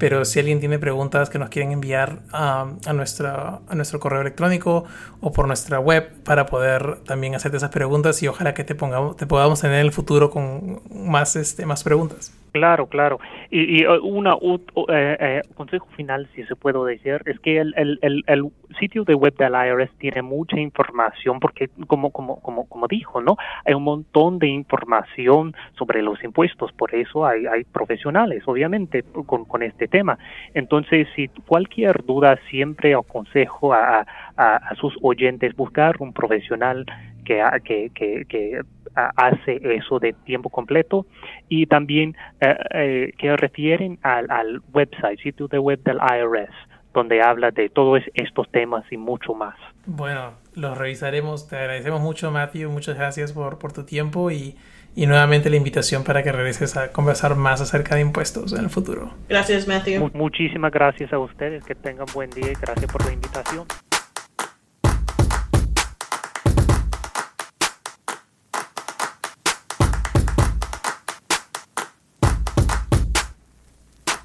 Pero 0.02 0.26
si 0.26 0.40
alguien 0.40 0.60
tiene 0.60 0.80
preguntas 0.80 1.30
que 1.30 1.38
nos 1.38 1.50
quieren 1.50 1.72
enviar 1.72 2.22
a, 2.34 2.66
a, 2.88 2.94
nuestra, 2.94 3.60
a 3.68 3.76
nuestro 3.76 4.00
correo 4.00 4.22
electrónico 4.22 4.86
o 5.20 5.32
por 5.32 5.46
nuestra 5.46 5.80
web 5.80 6.10
para 6.24 6.48
poder 6.48 7.04
también 7.06 7.36
hacerte 7.36 7.58
esas 7.58 7.70
preguntas 7.70 8.24
y 8.24 8.28
ojalá 8.28 8.56
que 8.56 8.64
te, 8.64 8.74
pongamos, 8.74 9.16
te 9.16 9.28
podamos 9.28 9.62
tener 9.62 9.78
en 9.78 9.86
el 9.86 9.92
futuro 9.92 10.32
con 10.32 10.82
más, 10.90 11.36
este, 11.36 11.68
más 11.68 11.84
preguntas. 11.84 12.36
Claro, 12.52 12.88
claro. 12.88 13.20
Y, 13.50 13.82
y 13.82 13.88
uh, 13.88 14.06
una 14.06 14.34
eh, 14.34 15.18
eh, 15.20 15.42
consejo 15.56 15.88
final, 15.96 16.28
si 16.36 16.44
se 16.44 16.56
puede 16.56 16.84
decir, 16.86 17.22
es 17.26 17.40
que 17.40 17.60
el, 17.60 17.74
el, 17.78 18.00
el, 18.02 18.24
el, 18.28 18.52
sitio 18.80 19.04
de 19.04 19.16
web 19.16 19.36
del 19.36 19.54
IRS 19.54 19.92
tiene 20.00 20.22
mucha 20.22 20.60
información 20.60 21.40
porque, 21.40 21.70
como, 21.88 22.12
como, 22.12 22.42
como, 22.42 22.68
como 22.68 22.88
dijo, 22.88 23.22
¿no? 23.22 23.38
Hay 23.66 23.74
un 23.74 23.84
montón 23.84 24.40
de 24.40 24.48
información 24.48 25.54
sobre 25.78 26.02
los 26.02 26.22
impuestos, 26.24 26.72
por 26.74 26.94
eso 26.96 27.26
hay, 27.26 27.46
hay 27.46 27.64
profesionales, 27.64 28.44
obviamente, 28.46 29.04
con, 29.26 29.46
con 29.46 29.64
este 29.64 29.88
tema. 29.92 30.18
Entonces, 30.56 31.08
si 31.16 31.28
cualquier 31.46 32.04
duda, 32.04 32.40
siempre 32.50 32.96
aconsejo 32.96 33.74
a, 33.74 34.08
a, 34.38 34.76
sus 34.76 34.98
oyentes 35.04 35.56
buscar 35.56 35.96
un 36.00 36.14
profesional 36.14 36.86
que, 37.24 38.62
hace 38.96 39.62
eso 39.64 40.00
de 40.00 40.14
tiempo 40.26 40.50
completo 40.50 41.06
y 41.48 41.66
también 41.66 42.16
eh, 42.42 42.56
eh, 42.72 43.14
que 43.18 43.38
refieren 43.38 44.00
al, 44.02 44.62
website, 44.74 45.20
sitio 45.22 45.48
de 45.48 45.60
web 45.60 45.82
del 45.84 45.98
IRS, 45.98 46.54
donde 46.94 47.22
habla 47.22 47.52
de 47.52 47.70
todos 47.70 48.02
estos 48.14 48.52
temas 48.52 48.84
y 48.92 48.98
mucho 48.98 49.34
más. 49.34 49.56
Bueno, 49.86 50.34
los 50.56 50.78
revisaremos. 50.78 51.48
Te 51.48 51.58
agradecemos 51.58 52.02
mucho, 52.02 52.32
Matthew. 52.32 52.70
Muchas 52.70 52.98
gracias 52.98 53.32
por 53.32 53.72
tu 53.72 53.86
tiempo 53.86 54.30
y, 54.30 54.56
y 54.96 55.06
nuevamente 55.06 55.50
la 55.50 55.56
invitación 55.56 56.04
para 56.04 56.24
que 56.24 56.32
regreses 56.32 56.76
a 56.76 56.92
conversar 56.92 57.36
más 57.36 57.62
acerca 57.62 57.96
de 57.96 58.02
impuestos 58.02 58.54
en 58.54 58.60
el 58.60 58.70
futuro. 58.70 59.14
Gracias, 59.30 59.68
Matthew. 59.68 60.12
muchísimas 60.14 60.72
gracias 60.72 61.14
a 61.14 61.20
ustedes. 61.20 61.64
Que 61.64 61.76
tengan 61.76 62.06
buen 62.14 62.30
día 62.30 62.52
y 62.52 62.56
gracias 62.56 62.92
por 62.92 63.06
la 63.06 63.14
invitación. 63.14 63.66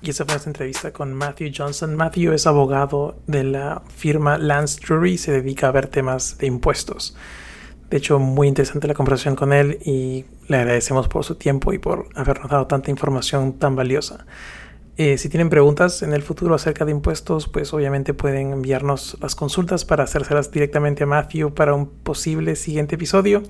Y 0.07 0.11
esa 0.11 0.25
fue 0.25 0.35
nuestra 0.35 0.51
entrevista 0.51 0.93
con 0.93 1.15
Matthew 1.15 1.51
Johnson. 1.57 1.97
Matthew 1.97 2.33
es 2.33 2.47
abogado 2.47 3.19
de 3.27 3.43
la 3.43 3.83
firma 3.89 4.39
Lance 4.39 4.81
Drury 4.81 5.15
y 5.15 5.19
se 5.19 5.33
dedica 5.33 5.67
a 5.67 5.73
ver 5.73 5.89
temas 5.89 6.39
de 6.39 6.47
impuestos. 6.47 7.17
De 7.91 7.99
hecho, 7.99 8.19
muy 8.19 8.49
interesante 8.49 8.89
la 8.89 8.95
conversación 8.95 9.37
con 9.37 9.53
él 9.53 9.79
y 9.85 10.25
le 10.49 10.57
agradecemos 10.57 11.07
por 11.09 11.25
su 11.25 11.37
tiempo 11.37 11.73
y 11.73 11.79
por 11.79 12.09
habernos 12.15 12.51
dado 12.51 12.67
tanta 12.67 12.91
información 12.91 13.53
tan 13.55 13.77
valiosa. 13.77 14.27
Eh, 14.99 15.19
si 15.19 15.29
tienen 15.29 15.51
preguntas 15.51 16.03
en 16.03 16.15
el 16.15 16.23
futuro 16.23 16.55
acerca 16.55 16.87
de 16.87 16.91
impuestos, 16.91 17.49
pues 17.49 17.75
obviamente 17.75 18.15
pueden 18.15 18.53
enviarnos 18.53 19.19
las 19.21 19.35
consultas 19.35 19.85
para 19.85 20.05
hacérselas 20.05 20.51
directamente 20.51 21.05
a 21.05 21.07
Matthew 21.07 21.53
para 21.53 21.75
un 21.75 21.87
posible 21.87 22.57
siguiente 22.57 22.95
episodio, 22.95 23.43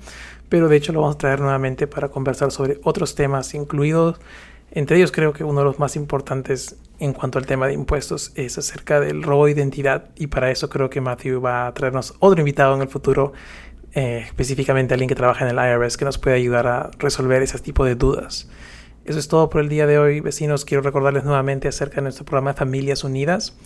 pero 0.49 0.67
de 0.67 0.75
hecho 0.75 0.91
lo 0.91 0.99
vamos 0.99 1.15
a 1.15 1.19
traer 1.19 1.39
nuevamente 1.39 1.87
para 1.87 2.09
conversar 2.09 2.51
sobre 2.51 2.79
otros 2.83 3.15
temas 3.15 3.53
incluidos. 3.53 4.19
Entre 4.71 4.97
ellos 4.97 5.13
creo 5.13 5.31
que 5.31 5.45
uno 5.45 5.61
de 5.61 5.65
los 5.65 5.79
más 5.79 5.95
importantes 5.95 6.75
en 6.99 7.13
cuanto 7.13 7.39
al 7.39 7.45
tema 7.45 7.67
de 7.67 7.73
impuestos 7.73 8.33
es 8.35 8.57
acerca 8.57 8.99
del 8.99 9.23
robo 9.23 9.45
de 9.45 9.51
identidad 9.51 10.09
y 10.17 10.27
para 10.27 10.51
eso 10.51 10.67
creo 10.67 10.89
que 10.89 10.99
Matthew 10.99 11.39
va 11.39 11.67
a 11.67 11.73
traernos 11.73 12.15
otro 12.19 12.41
invitado 12.41 12.75
en 12.75 12.81
el 12.81 12.89
futuro 12.89 13.31
eh, 13.97 14.19
específicamente 14.19 14.93
alguien 14.93 15.09
que 15.09 15.15
trabaja 15.15 15.43
en 15.49 15.57
el 15.57 15.81
IRS 15.81 15.97
que 15.97 16.05
nos 16.05 16.19
puede 16.19 16.35
ayudar 16.35 16.67
a 16.67 16.91
resolver 16.99 17.41
ese 17.41 17.57
tipo 17.57 17.83
de 17.83 17.95
dudas. 17.95 18.47
Eso 19.05 19.17
es 19.17 19.27
todo 19.27 19.49
por 19.49 19.59
el 19.59 19.69
día 19.69 19.87
de 19.87 19.97
hoy, 19.97 20.19
vecinos. 20.19 20.65
Quiero 20.65 20.83
recordarles 20.83 21.23
nuevamente 21.23 21.67
acerca 21.67 21.95
de 21.95 22.03
nuestro 22.03 22.23
programa 22.23 22.53
Familias 22.53 23.03
Unidas. 23.03 23.57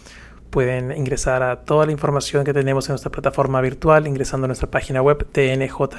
Pueden 0.50 0.96
ingresar 0.96 1.44
a 1.44 1.66
toda 1.66 1.86
la 1.86 1.92
información 1.92 2.46
que 2.46 2.54
tenemos 2.54 2.88
en 2.88 2.94
nuestra 2.94 3.12
plataforma 3.12 3.60
virtual 3.60 4.08
ingresando 4.08 4.46
a 4.46 4.48
nuestra 4.48 4.72
página 4.72 5.02
web 5.02 5.28
tnjfon.org. 5.34 5.92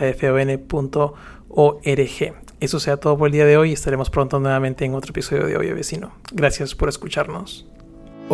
Eso 2.61 2.81
sea 2.81 2.97
todo 2.97 3.19
por 3.19 3.27
el 3.27 3.33
día 3.33 3.45
de 3.45 3.59
hoy 3.59 3.75
estaremos 3.75 4.09
pronto 4.09 4.41
nuevamente 4.41 4.87
en 4.87 4.95
otro 4.95 5.11
episodio 5.11 5.47
de 5.47 5.59
Oye 5.59 5.75
Vecino. 5.75 6.13
Gracias 6.33 6.75
por 6.75 6.89
escucharnos. 6.89 7.67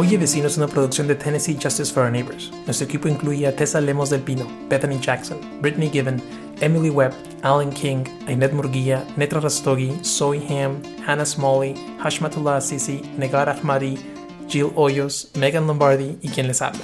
Oye 0.01 0.17
Vecino 0.17 0.47
es 0.47 0.57
una 0.57 0.69
producción 0.69 1.09
de 1.09 1.17
Tennessee 1.17 1.59
Justice 1.61 1.93
for 1.93 2.05
Our 2.05 2.13
Neighbors. 2.13 2.53
Nuestro 2.67 2.85
equipo 2.85 3.09
incluye 3.09 3.49
a 3.49 3.57
Tessa 3.57 3.81
Lemos 3.81 4.11
del 4.11 4.21
Pino, 4.21 4.47
Bethany 4.69 5.01
Jackson, 5.01 5.41
Brittany 5.61 5.91
Given, 5.91 6.23
Emily 6.61 6.89
Webb, 6.89 7.13
Alan 7.43 7.73
King, 7.73 8.05
Ainet 8.29 8.53
Murguía, 8.53 9.05
Netra 9.17 9.41
Rastogi, 9.41 9.93
Zoe 10.05 10.41
Ham, 10.51 10.81
Hannah 11.05 11.27
Smalley, 11.27 11.75
Hashmatullah 11.99 12.61
Sisi, 12.61 13.03
Negar 13.19 13.49
Ahmadi, 13.49 13.99
Jill 14.47 14.71
Hoyos, 14.77 15.33
Megan 15.37 15.67
Lombardi 15.67 16.17
y 16.23 16.29
quien 16.29 16.47
les 16.47 16.63
habla. 16.63 16.79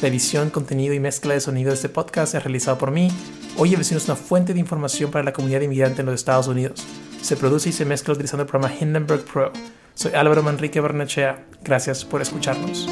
La 0.00 0.08
edición, 0.08 0.48
contenido 0.48 0.94
y 0.94 1.00
mezcla 1.00 1.34
de 1.34 1.40
sonido 1.40 1.68
de 1.68 1.74
este 1.74 1.90
podcast 1.90 2.34
es 2.34 2.42
realizado 2.42 2.78
por 2.78 2.92
mí. 2.92 3.10
Oye 3.58 3.76
Vecino 3.76 3.98
es 3.98 4.06
una 4.06 4.16
fuente 4.16 4.54
de 4.54 4.60
información 4.60 5.10
para 5.10 5.22
la 5.22 5.34
comunidad 5.34 5.60
inmigrante 5.60 6.00
en 6.00 6.06
los 6.06 6.14
Estados 6.14 6.48
Unidos. 6.48 6.82
Se 7.24 7.38
produce 7.38 7.70
y 7.70 7.72
se 7.72 7.86
mezcla 7.86 8.12
utilizando 8.12 8.42
el 8.42 8.48
programa 8.50 8.74
Hindenburg 8.78 9.24
Pro. 9.24 9.50
Soy 9.94 10.12
Álvaro 10.12 10.42
Manrique 10.42 10.78
Barnechea. 10.78 11.46
Gracias 11.62 12.04
por 12.04 12.20
escucharnos. 12.20 12.86